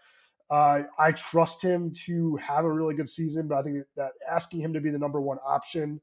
uh, 0.50 0.84
I 0.98 1.12
trust 1.12 1.62
him 1.62 1.92
to 2.06 2.36
have 2.38 2.66
a 2.66 2.72
really 2.72 2.96
good 2.96 3.10
season, 3.10 3.48
but 3.48 3.58
I 3.58 3.64
think 3.64 3.84
that 3.96 4.12
asking 4.30 4.62
him 4.62 4.74
to 4.74 4.82
be 4.82 4.90
the 4.90 5.00
number 5.00 5.22
one 5.22 5.38
option 5.46 6.02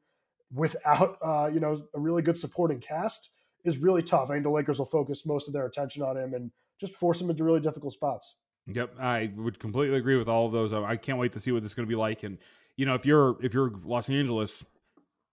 without, 0.53 1.19
uh, 1.23 1.51
you 1.53 1.61
know, 1.61 1.83
a 1.95 2.01
really 2.01 2.23
good 2.23 2.39
supporting 2.39 2.81
cast 2.81 3.31
is 3.65 3.79
really 3.79 4.03
tough. 4.03 4.31
I 4.31 4.35
think 4.35 4.45
the 4.45 4.51
Lakers 4.51 4.79
will 4.79 4.87
focus 4.87 5.27
most 5.27 5.47
of 5.47 5.53
their 5.53 5.67
attention 5.67 6.03
on 6.03 6.17
him 6.17 6.35
and 6.35 6.51
just 6.79 6.95
force 6.95 7.21
him 7.21 7.31
into 7.31 7.45
really 7.45 7.61
difficult 7.61 7.93
spots. 7.93 8.35
Yep, 8.67 8.95
I 9.01 9.33
would 9.37 9.59
completely 9.59 9.99
agree 9.99 10.17
with 10.17 10.29
all 10.29 10.47
of 10.47 10.53
those. 10.53 10.73
I 10.73 10.97
can't 10.97 11.19
wait 11.19 11.33
to 11.33 11.41
see 11.41 11.53
what 11.53 11.63
this 11.63 11.73
is 11.73 11.75
going 11.75 11.87
to 11.87 11.91
be 11.91 11.99
like. 11.99 12.23
And 12.23 12.39
you 12.77 12.87
know, 12.87 12.95
if 12.95 13.05
you're 13.05 13.37
if 13.43 13.53
you're 13.55 13.73
Los 13.85 14.09
Angeles, 14.09 14.65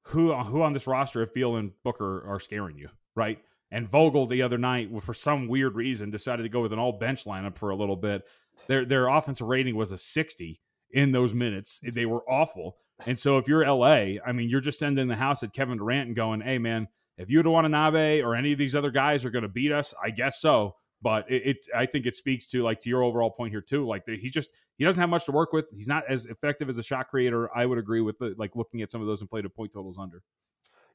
who 0.04 0.34
who 0.34 0.62
on 0.62 0.74
this 0.74 0.88
roster, 0.88 1.22
if 1.22 1.34
Beal 1.34 1.56
and 1.56 1.72
Booker 1.84 2.28
are 2.28 2.40
scaring 2.40 2.78
you, 2.78 2.90
right? 3.16 3.42
And 3.70 3.90
Vogel 3.90 4.28
the 4.28 4.42
other 4.42 4.58
night, 4.58 4.90
for 5.04 5.14
some 5.14 5.48
weird 5.48 5.76
reason, 5.76 6.10
decided 6.10 6.44
to 6.44 6.50
go 6.50 6.62
with 6.62 6.74
an 6.74 6.80
all 6.80 6.94
bench 6.94 7.26
lineup 7.26 7.58
for 7.58 7.70
a 7.70 7.76
little 7.76 7.98
bit. 7.98 8.24
Their 8.68 8.86
their 8.86 9.08
offensive 9.08 9.48
rating 9.48 9.76
was 9.76 9.92
a 9.92 9.98
sixty 9.98 10.62
in 10.92 11.12
those 11.12 11.34
minutes. 11.34 11.82
They 11.84 12.06
were 12.06 12.24
awful. 12.30 12.78
And 13.06 13.20
so 13.20 13.38
if 13.38 13.48
you're 13.48 13.66
LA, 13.68 14.20
I 14.26 14.32
mean, 14.34 14.50
you're 14.50 14.62
just 14.62 14.80
sending 14.80 15.08
the 15.08 15.16
house 15.16 15.44
at 15.44 15.54
Kevin 15.54 15.78
Durant 15.78 16.08
and 16.08 16.16
going, 16.16 16.42
"Hey, 16.42 16.58
man." 16.58 16.88
If 17.18 17.30
Yuta 17.30 17.52
Watanabe 17.52 18.22
or 18.22 18.36
any 18.36 18.52
of 18.52 18.60
these 18.60 18.76
other 18.76 18.92
guys 18.92 19.26
are 19.26 19.32
going 19.32 19.44
to 19.44 19.50
beat 19.50 19.72
us, 19.72 19.94
I 20.02 20.12
guess 20.12 20.40
so. 20.40 20.76
But 21.02 21.30
it, 21.30 21.46
it, 21.46 21.58
I 21.76 21.86
think 21.86 22.06
it 22.06 22.16
speaks 22.16 22.48
to 22.48 22.64
like 22.64 22.80
to 22.82 22.90
your 22.90 23.04
overall 23.04 23.30
point 23.30 23.52
here 23.52 23.62
too. 23.62 23.86
Like 23.86 24.04
he 24.08 24.30
just 24.30 24.52
he 24.78 24.86
doesn't 24.86 25.00
have 25.00 25.10
much 25.10 25.26
to 25.26 25.32
work 25.32 25.54
with. 25.54 25.70
He's 25.76 25.88
not 25.88 26.04
as 26.10 26.26
effective 26.26 26.70
as 26.70 26.78
a 26.78 26.84
shot 26.84 27.10
creator. 27.10 27.56
I 27.56 27.66
would 27.66 27.78
agree 27.78 28.02
with 28.02 28.18
the, 28.18 28.34
like 28.38 28.56
looking 28.56 28.82
at 28.82 28.90
some 28.90 29.02
of 29.02 29.08
those 29.08 29.22
inflated 29.22 29.54
point 29.54 29.72
totals 29.74 29.98
under. 30.00 30.24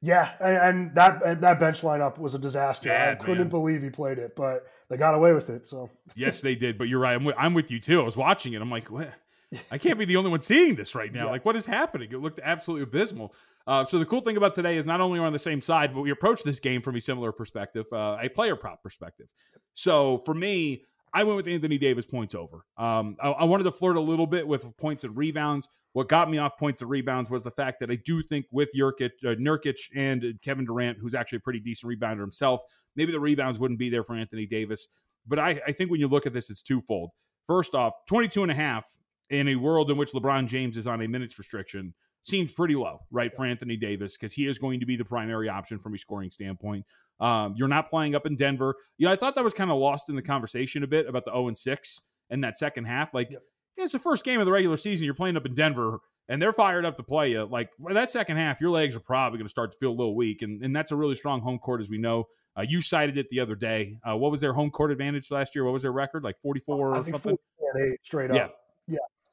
Yeah, 0.00 0.32
and, 0.40 0.56
and 0.56 0.94
that 0.96 1.24
and 1.24 1.40
that 1.42 1.61
bench 1.61 1.82
lineup 1.82 2.18
was 2.18 2.35
a 2.35 2.38
disaster. 2.38 2.88
Bad, 2.88 3.12
I 3.12 3.14
couldn't 3.14 3.38
man. 3.38 3.48
believe 3.48 3.82
he 3.82 3.90
played 3.90 4.18
it, 4.18 4.35
but 4.35 4.66
they 4.90 4.96
got 4.96 5.14
away 5.14 5.32
with 5.32 5.48
it. 5.48 5.68
So 5.68 5.88
yes, 6.16 6.40
they 6.40 6.56
did. 6.56 6.76
But 6.76 6.88
you're 6.88 6.98
right. 6.98 7.14
I'm 7.14 7.24
with, 7.24 7.37
I'm 7.38 7.54
with 7.54 7.70
you 7.70 7.78
too. 7.78 8.00
I 8.00 8.04
was 8.04 8.16
watching 8.16 8.54
it. 8.54 8.61
I'm 8.61 8.70
like, 8.70 8.90
what? 8.90 9.12
I 9.70 9.78
can't 9.78 9.98
be 9.98 10.04
the 10.04 10.16
only 10.16 10.30
one 10.30 10.40
seeing 10.40 10.74
this 10.74 10.96
right 10.96 11.12
now. 11.12 11.26
Yeah. 11.26 11.30
Like, 11.30 11.44
what 11.44 11.54
is 11.54 11.66
happening? 11.66 12.11
It 12.11 12.18
looked 12.18 12.40
absolutely 12.42 12.82
abysmal. 12.82 13.35
Uh, 13.66 13.85
so 13.85 13.98
the 13.98 14.07
cool 14.07 14.20
thing 14.20 14.37
about 14.37 14.55
today 14.55 14.77
is 14.77 14.87
not 14.87 15.01
only 15.01 15.20
we're 15.20 15.27
on 15.27 15.33
the 15.33 15.38
same 15.38 15.61
side, 15.61 15.94
but 15.94 16.01
we 16.01 16.11
approach 16.11 16.42
this 16.42 16.61
game 16.61 16.83
from 16.83 16.96
a 16.96 17.01
similar 17.01 17.33
perspective, 17.33 17.87
uh, 17.92 18.16
a 18.20 18.29
player 18.29 18.57
prop 18.57 18.83
perspective. 18.83 19.27
So 19.75 20.18
for 20.25 20.35
me, 20.35 20.85
I 21.14 21.25
went 21.25 21.37
with 21.37 21.46
Anthony 21.46 21.79
Davis 21.79 22.07
points 22.07 22.35
over. 22.35 22.64
Um, 22.77 23.16
I, 23.22 23.31
I, 23.31 23.44
wanted 23.44 23.64
to 23.64 23.72
flirt 23.72 23.96
a 23.96 24.01
little 24.01 24.27
bit 24.27 24.46
with 24.46 24.64
points 24.79 25.05
and 25.05 25.16
rebounds. 25.16 25.68
What 25.92 26.09
got 26.09 26.31
me 26.31 26.38
off 26.38 26.57
points 26.57 26.81
and 26.81 26.90
rebounds 26.90 27.29
was 27.29 27.42
the 27.42 27.51
fact 27.51 27.81
that 27.81 27.90
I 27.90 27.96
do 27.96 28.22
think 28.22 28.46
with 28.51 28.70
Jurkic, 28.75 29.11
uh, 29.25 29.35
Nurkic 29.35 29.77
and 29.94 30.38
Kevin 30.40 30.64
Durant, 30.64 30.98
who's 30.98 31.14
actually 31.14 31.37
a 31.37 31.40
pretty 31.40 31.61
decent 31.61 31.92
rebounder 31.92 32.20
himself, 32.20 32.62
maybe 32.96 33.12
the 33.12 33.20
rebounds 33.20 33.59
wouldn't 33.59 33.79
be 33.79 33.90
there 33.90 34.03
for 34.03 34.14
Anthony 34.14 34.46
Davis. 34.46 34.87
But 35.27 35.38
I, 35.38 35.61
I 35.66 35.72
think 35.72 35.90
when 35.90 36.01
you 36.01 36.09
look 36.09 36.27
at 36.27 36.33
this, 36.33 36.48
it's 36.48 36.62
twofold. 36.62 37.11
First 37.46 37.75
off, 37.75 37.92
22 38.09 38.42
and 38.42 38.51
a 38.51 38.55
half 38.55 38.85
in 39.29 39.48
a 39.48 39.57
world 39.57 39.90
in 39.90 39.98
which 39.98 40.12
LeBron 40.12 40.46
James 40.46 40.77
is 40.79 40.87
on 40.87 41.03
a 41.03 41.09
minutes 41.09 41.38
restriction 41.38 41.92
seems 42.22 42.52
pretty 42.52 42.74
low, 42.74 43.00
right, 43.11 43.35
for 43.35 43.44
Anthony 43.44 43.76
Davis 43.76 44.16
because 44.16 44.32
he 44.32 44.46
is 44.46 44.58
going 44.58 44.80
to 44.80 44.87
be 44.87 44.96
the 44.96 45.04
primary 45.04 45.48
option 45.48 45.78
from 45.78 45.94
a 45.94 45.98
scoring 45.98 46.30
standpoint. 46.30 46.85
Um, 47.20 47.54
you're 47.56 47.68
not 47.68 47.88
playing 47.88 48.14
up 48.14 48.26
in 48.26 48.37
Denver. 48.37 48.74
You 48.96 49.06
know, 49.06 49.12
I 49.12 49.16
thought 49.16 49.35
that 49.35 49.44
was 49.44 49.54
kind 49.54 49.70
of 49.70 49.78
lost 49.78 50.08
in 50.08 50.16
the 50.16 50.22
conversation 50.22 50.82
a 50.82 50.87
bit 50.87 51.06
about 51.06 51.24
the 51.24 51.32
0 51.32 51.48
and 51.48 51.56
6 51.56 52.00
and 52.30 52.42
that 52.42 52.56
second 52.56 52.85
half. 52.85 53.12
Like, 53.12 53.30
yep. 53.30 53.42
it's 53.76 53.92
the 53.92 53.98
first 53.98 54.24
game 54.24 54.40
of 54.40 54.46
the 54.46 54.52
regular 54.52 54.76
season. 54.76 55.04
You're 55.04 55.14
playing 55.14 55.37
up 55.37 55.46
in 55.46 55.54
Denver, 55.54 56.00
and 56.28 56.40
they're 56.40 56.52
fired 56.52 56.85
up 56.85 56.96
to 56.96 57.02
play 57.02 57.30
you. 57.30 57.44
Like 57.44 57.70
that 57.92 58.11
second 58.11 58.38
half, 58.38 58.61
your 58.61 58.70
legs 58.70 58.96
are 58.96 59.00
probably 59.00 59.38
going 59.38 59.46
to 59.46 59.50
start 59.50 59.72
to 59.72 59.78
feel 59.78 59.90
a 59.90 59.92
little 59.92 60.16
weak, 60.16 60.42
and, 60.42 60.62
and 60.64 60.74
that's 60.74 60.92
a 60.92 60.96
really 60.96 61.14
strong 61.14 61.40
home 61.40 61.58
court, 61.58 61.80
as 61.80 61.90
we 61.90 61.98
know. 61.98 62.26
Uh, 62.56 62.62
you 62.62 62.80
cited 62.80 63.16
it 63.16 63.28
the 63.30 63.40
other 63.40 63.54
day. 63.54 63.96
Uh, 64.08 64.16
what 64.16 64.30
was 64.30 64.40
their 64.40 64.52
home 64.52 64.70
court 64.70 64.90
advantage 64.90 65.30
last 65.30 65.54
year? 65.54 65.64
What 65.64 65.72
was 65.72 65.82
their 65.82 65.92
record? 65.92 66.22
Like 66.22 66.37
44 66.42 66.76
or 66.76 67.04
something? 67.04 67.38
eight 67.80 67.98
straight 68.02 68.30
up. 68.30 68.37
Yeah. 68.37 68.48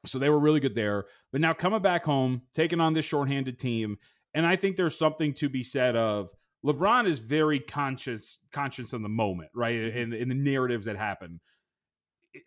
So 0.06 0.18
they 0.18 0.30
were 0.30 0.38
really 0.38 0.60
good 0.60 0.74
there. 0.74 1.04
But 1.32 1.40
now 1.40 1.52
coming 1.52 1.82
back 1.82 2.04
home, 2.04 2.42
taking 2.54 2.80
on 2.80 2.94
this 2.94 3.04
shorthanded 3.04 3.58
team, 3.58 3.98
and 4.34 4.46
I 4.46 4.56
think 4.56 4.76
there's 4.76 4.96
something 4.96 5.34
to 5.34 5.48
be 5.48 5.62
said 5.62 5.96
of 5.96 6.30
LeBron 6.64 7.08
is 7.08 7.18
very 7.18 7.60
conscious 7.60 8.40
conscious 8.52 8.92
in 8.92 9.02
the 9.02 9.08
moment, 9.08 9.50
right? 9.54 9.74
In, 9.74 10.12
in 10.12 10.28
the 10.28 10.34
narratives 10.34 10.86
that 10.86 10.96
happen. 10.96 11.40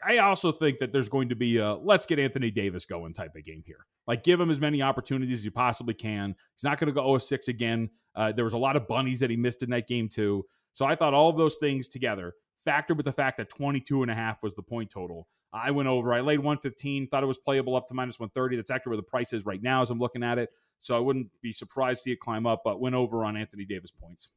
I 0.06 0.20
also 0.20 0.52
think 0.52 0.80
that 0.80 0.94
there's 0.94 1.10
going 1.10 1.30
to 1.30 1.36
be 1.36 1.58
a 1.58 1.74
let's 1.74 2.06
get 2.06 2.20
Anthony 2.20 2.52
Davis 2.52 2.86
going 2.86 3.14
type 3.14 3.36
of 3.36 3.44
game 3.44 3.64
here. 3.66 3.86
Like 4.08 4.24
give 4.24 4.40
him 4.40 4.50
as 4.50 4.60
many 4.60 4.82
opportunities 4.82 5.40
as 5.40 5.46
you 5.46 5.52
possibly 5.52 5.94
can. 5.94 6.36
He's 6.56 6.64
not 6.64 6.80
going 6.80 6.88
to 6.88 6.94
go 6.94 7.06
0 7.06 7.18
6 7.18 7.48
again. 7.48 7.90
Uh, 8.16 8.32
there 8.32 8.46
was 8.46 8.54
a 8.54 8.58
lot 8.58 8.76
of 8.76 8.88
bunnies 8.88 9.20
that 9.20 9.30
he 9.30 9.36
missed 9.36 9.64
in 9.64 9.72
that 9.72 9.88
game 9.88 10.08
too. 10.08 10.46
So 10.72 10.86
I 10.86 10.96
thought 10.96 11.14
all 11.14 11.30
of 11.30 11.38
those 11.38 11.58
things 11.58 11.88
together, 11.88 12.34
factored 12.66 12.98
with 12.98 13.06
the 13.06 13.12
fact 13.12 13.38
that 13.38 13.50
22 13.50 14.02
and 14.02 14.12
a 14.12 14.16
half 14.16 14.44
was 14.44 14.56
the 14.56 14.62
point 14.62 14.90
total. 14.90 15.28
I 15.54 15.72
went 15.72 15.88
over. 15.88 16.14
I 16.14 16.22
laid 16.22 16.40
115, 16.40 17.08
thought 17.08 17.24
it 17.24 17.28
was 17.28 17.38
playable 17.38 17.76
up 17.76 17.88
to 17.88 17.94
minus 17.94 18.20
130. 18.20 18.56
That's 18.56 18.72
actually 18.72 18.92
where 18.92 18.98
the 18.98 19.04
price 19.04 19.34
is 19.34 19.46
right 19.46 19.62
now 19.62 19.82
as 19.82 19.90
I'm 19.90 20.00
looking 20.00 20.24
at 20.24 20.38
it. 20.38 20.50
So 20.80 20.96
I 20.96 21.00
wouldn't 21.00 21.28
be 21.42 21.52
surprised 21.52 22.00
to 22.00 22.04
see 22.04 22.12
it 22.12 22.20
climb 22.20 22.46
up, 22.46 22.62
but 22.64 22.82
went 22.82 22.96
over 22.96 23.24
on 23.24 23.38
Anthony 23.38 23.66
Davis 23.66 23.92
points. 23.92 24.30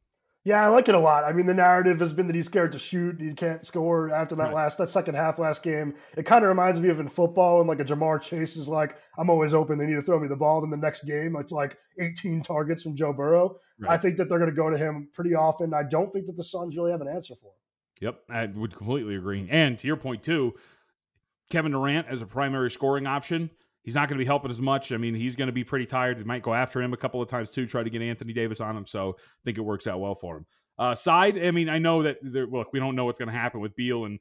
Yeah, 0.46 0.64
I 0.64 0.68
like 0.68 0.88
it 0.88 0.94
a 0.94 1.00
lot. 1.00 1.24
I 1.24 1.32
mean, 1.32 1.46
the 1.46 1.54
narrative 1.54 1.98
has 1.98 2.12
been 2.12 2.28
that 2.28 2.36
he's 2.36 2.46
scared 2.46 2.70
to 2.70 2.78
shoot. 2.78 3.20
He 3.20 3.34
can't 3.34 3.66
score 3.66 4.14
after 4.14 4.36
that 4.36 4.44
right. 4.44 4.54
last 4.54 4.78
that 4.78 4.90
second 4.90 5.16
half 5.16 5.40
last 5.40 5.64
game. 5.64 5.92
It 6.16 6.24
kind 6.24 6.44
of 6.44 6.48
reminds 6.48 6.78
me 6.78 6.88
of 6.88 7.00
in 7.00 7.08
football 7.08 7.58
when 7.58 7.66
like 7.66 7.80
a 7.80 7.84
Ja'Marr 7.84 8.22
Chase 8.22 8.56
is 8.56 8.68
like, 8.68 8.96
"I'm 9.18 9.28
always 9.28 9.54
open. 9.54 9.76
They 9.76 9.86
need 9.86 9.94
to 9.94 10.02
throw 10.02 10.20
me 10.20 10.28
the 10.28 10.36
ball." 10.36 10.60
Then 10.60 10.70
the 10.70 10.76
next 10.76 11.02
game, 11.02 11.34
it's 11.34 11.50
like 11.50 11.76
18 11.98 12.42
targets 12.42 12.84
from 12.84 12.94
Joe 12.94 13.12
Burrow. 13.12 13.58
Right. 13.80 13.90
I 13.90 13.96
think 13.96 14.18
that 14.18 14.28
they're 14.28 14.38
going 14.38 14.50
to 14.50 14.56
go 14.56 14.70
to 14.70 14.78
him 14.78 15.08
pretty 15.12 15.34
often. 15.34 15.74
I 15.74 15.82
don't 15.82 16.12
think 16.12 16.26
that 16.26 16.36
the 16.36 16.44
Suns 16.44 16.76
really 16.76 16.92
have 16.92 17.00
an 17.00 17.08
answer 17.08 17.34
for 17.34 17.46
him. 17.46 17.65
Yep, 18.00 18.20
I 18.28 18.46
would 18.46 18.76
completely 18.76 19.16
agree. 19.16 19.48
And 19.50 19.78
to 19.78 19.86
your 19.86 19.96
point 19.96 20.22
too, 20.22 20.54
Kevin 21.50 21.72
Durant 21.72 22.08
as 22.08 22.20
a 22.20 22.26
primary 22.26 22.70
scoring 22.70 23.06
option 23.06 23.50
he's 23.86 23.94
not 23.94 24.08
going 24.08 24.18
to 24.18 24.22
be 24.22 24.26
helping 24.26 24.50
as 24.50 24.60
much. 24.60 24.92
I 24.92 24.98
mean, 24.98 25.14
he's 25.14 25.36
going 25.36 25.46
to 25.46 25.52
be 25.52 25.64
pretty 25.64 25.86
tired. 25.86 26.18
They 26.18 26.24
might 26.24 26.42
go 26.42 26.52
after 26.52 26.82
him 26.82 26.92
a 26.92 26.96
couple 26.96 27.22
of 27.22 27.28
times 27.28 27.52
too, 27.52 27.66
try 27.66 27.82
to 27.82 27.88
get 27.88 28.02
Anthony 28.02 28.34
Davis 28.34 28.60
on 28.60 28.76
him. 28.76 28.84
So 28.84 29.16
I 29.18 29.40
think 29.44 29.56
it 29.56 29.62
works 29.62 29.86
out 29.86 30.00
well 30.00 30.16
for 30.16 30.38
him. 30.38 30.46
Uh, 30.78 30.94
side, 30.94 31.38
I 31.42 31.52
mean, 31.52 31.70
I 31.70 31.78
know 31.78 32.02
that 32.02 32.18
there, 32.20 32.46
look, 32.46 32.72
we 32.72 32.80
don't 32.80 32.96
know 32.96 33.06
what's 33.06 33.16
going 33.16 33.30
to 33.30 33.38
happen 33.38 33.60
with 33.60 33.74
Beal 33.76 34.04
and 34.04 34.18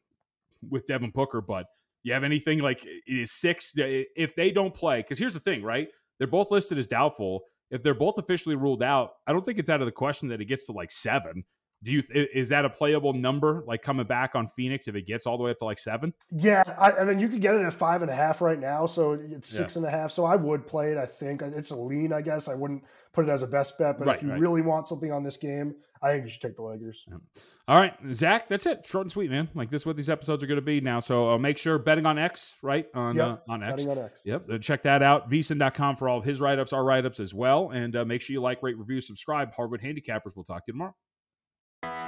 with 0.69 0.85
Devin 0.85 1.09
Booker, 1.09 1.41
but 1.41 1.65
you 2.03 2.13
have 2.13 2.23
anything 2.23 2.59
like 2.59 2.87
is 3.07 3.31
six 3.31 3.73
if 3.75 4.35
they 4.35 4.51
don't 4.51 4.73
play? 4.73 4.99
Because 5.01 5.17
here's 5.17 5.33
the 5.33 5.39
thing, 5.39 5.63
right? 5.63 5.89
They're 6.17 6.27
both 6.27 6.51
listed 6.51 6.77
as 6.77 6.87
doubtful. 6.87 7.41
If 7.71 7.81
they're 7.81 7.95
both 7.95 8.19
officially 8.19 8.55
ruled 8.55 8.83
out, 8.83 9.13
I 9.25 9.33
don't 9.33 9.43
think 9.43 9.57
it's 9.57 9.71
out 9.71 9.81
of 9.81 9.87
the 9.87 9.91
question 9.91 10.29
that 10.29 10.39
it 10.39 10.45
gets 10.45 10.67
to 10.67 10.71
like 10.71 10.91
seven 10.91 11.43
do 11.85 11.91
you 11.91 12.03
is 12.11 12.49
that 12.49 12.65
a 12.65 12.69
playable 12.69 13.13
number 13.13 13.63
like 13.67 13.83
coming 13.83 14.07
back 14.07 14.33
on 14.33 14.47
Phoenix 14.47 14.87
if 14.87 14.95
it 14.95 15.05
gets 15.05 15.27
all 15.27 15.37
the 15.37 15.43
way 15.43 15.51
up 15.51 15.59
to 15.59 15.65
like 15.65 15.77
seven? 15.77 16.13
Yeah, 16.31 16.63
I, 16.79 16.91
I 16.91 17.05
mean 17.05 17.19
you 17.19 17.29
could 17.29 17.41
get 17.41 17.53
it 17.53 17.61
at 17.61 17.73
five 17.73 18.01
and 18.01 18.09
a 18.09 18.15
half 18.15 18.41
right 18.41 18.59
now, 18.59 18.87
so 18.87 19.13
it's 19.13 19.47
six 19.47 19.75
yeah. 19.75 19.79
and 19.79 19.87
a 19.87 19.91
half. 19.91 20.11
So 20.11 20.25
I 20.25 20.35
would 20.35 20.65
play 20.65 20.91
it. 20.91 20.97
I 20.97 21.05
think 21.05 21.43
it's 21.43 21.69
a 21.69 21.75
lean. 21.75 22.11
I 22.11 22.21
guess 22.21 22.47
I 22.47 22.55
wouldn't 22.55 22.83
put 23.13 23.29
it 23.29 23.31
as 23.31 23.43
a 23.43 23.47
best 23.47 23.77
bet, 23.77 23.99
but 23.99 24.07
right, 24.07 24.17
if 24.17 24.23
you 24.23 24.31
right. 24.31 24.39
really 24.39 24.61
want 24.61 24.87
something 24.87 25.11
on 25.11 25.23
this 25.23 25.37
game, 25.37 25.75
I 26.01 26.11
think 26.11 26.25
you 26.25 26.31
should 26.31 26.41
take 26.41 26.55
the 26.55 26.63
Lakers. 26.63 27.05
Yeah. 27.07 27.17
All 27.67 27.77
right, 27.77 27.95
Zach, 28.13 28.47
that's 28.47 28.67
it. 28.67 28.85
Short 28.85 29.05
and 29.05 29.11
sweet, 29.11 29.31
man. 29.31 29.49
Like 29.55 29.71
this, 29.71 29.83
is 29.83 29.85
what 29.87 29.95
these 29.95 30.09
episodes 30.09 30.43
are 30.43 30.47
going 30.47 30.59
to 30.59 30.65
be 30.65 30.81
now. 30.81 30.99
So 30.99 31.31
uh, 31.31 31.37
make 31.39 31.57
sure 31.57 31.79
betting 31.79 32.05
on 32.05 32.19
X, 32.19 32.55
right? 32.61 32.87
On 32.93 33.15
yep. 33.15 33.27
uh, 33.27 33.51
on 33.51 33.63
X. 33.63 33.83
Betting 33.83 33.97
on 33.99 34.05
X. 34.05 34.21
Yep. 34.23 34.49
Uh, 34.51 34.57
check 34.59 34.83
that 34.83 35.01
out. 35.01 35.31
VSiN.com 35.31 35.95
for 35.95 36.07
all 36.07 36.19
of 36.19 36.23
his 36.23 36.39
write 36.39 36.59
ups, 36.59 36.73
our 36.73 36.83
write 36.83 37.05
ups 37.05 37.19
as 37.19 37.33
well. 37.33 37.71
And 37.71 37.95
uh, 37.95 38.05
make 38.05 38.21
sure 38.21 38.33
you 38.33 38.41
like, 38.41 38.61
rate, 38.63 38.77
review, 38.77 39.01
subscribe. 39.01 39.51
Hardwood 39.53 39.81
Handicappers. 39.81 40.35
We'll 40.35 40.43
talk 40.43 40.65
to 40.65 40.67
you 40.67 40.73
tomorrow. 40.73 40.95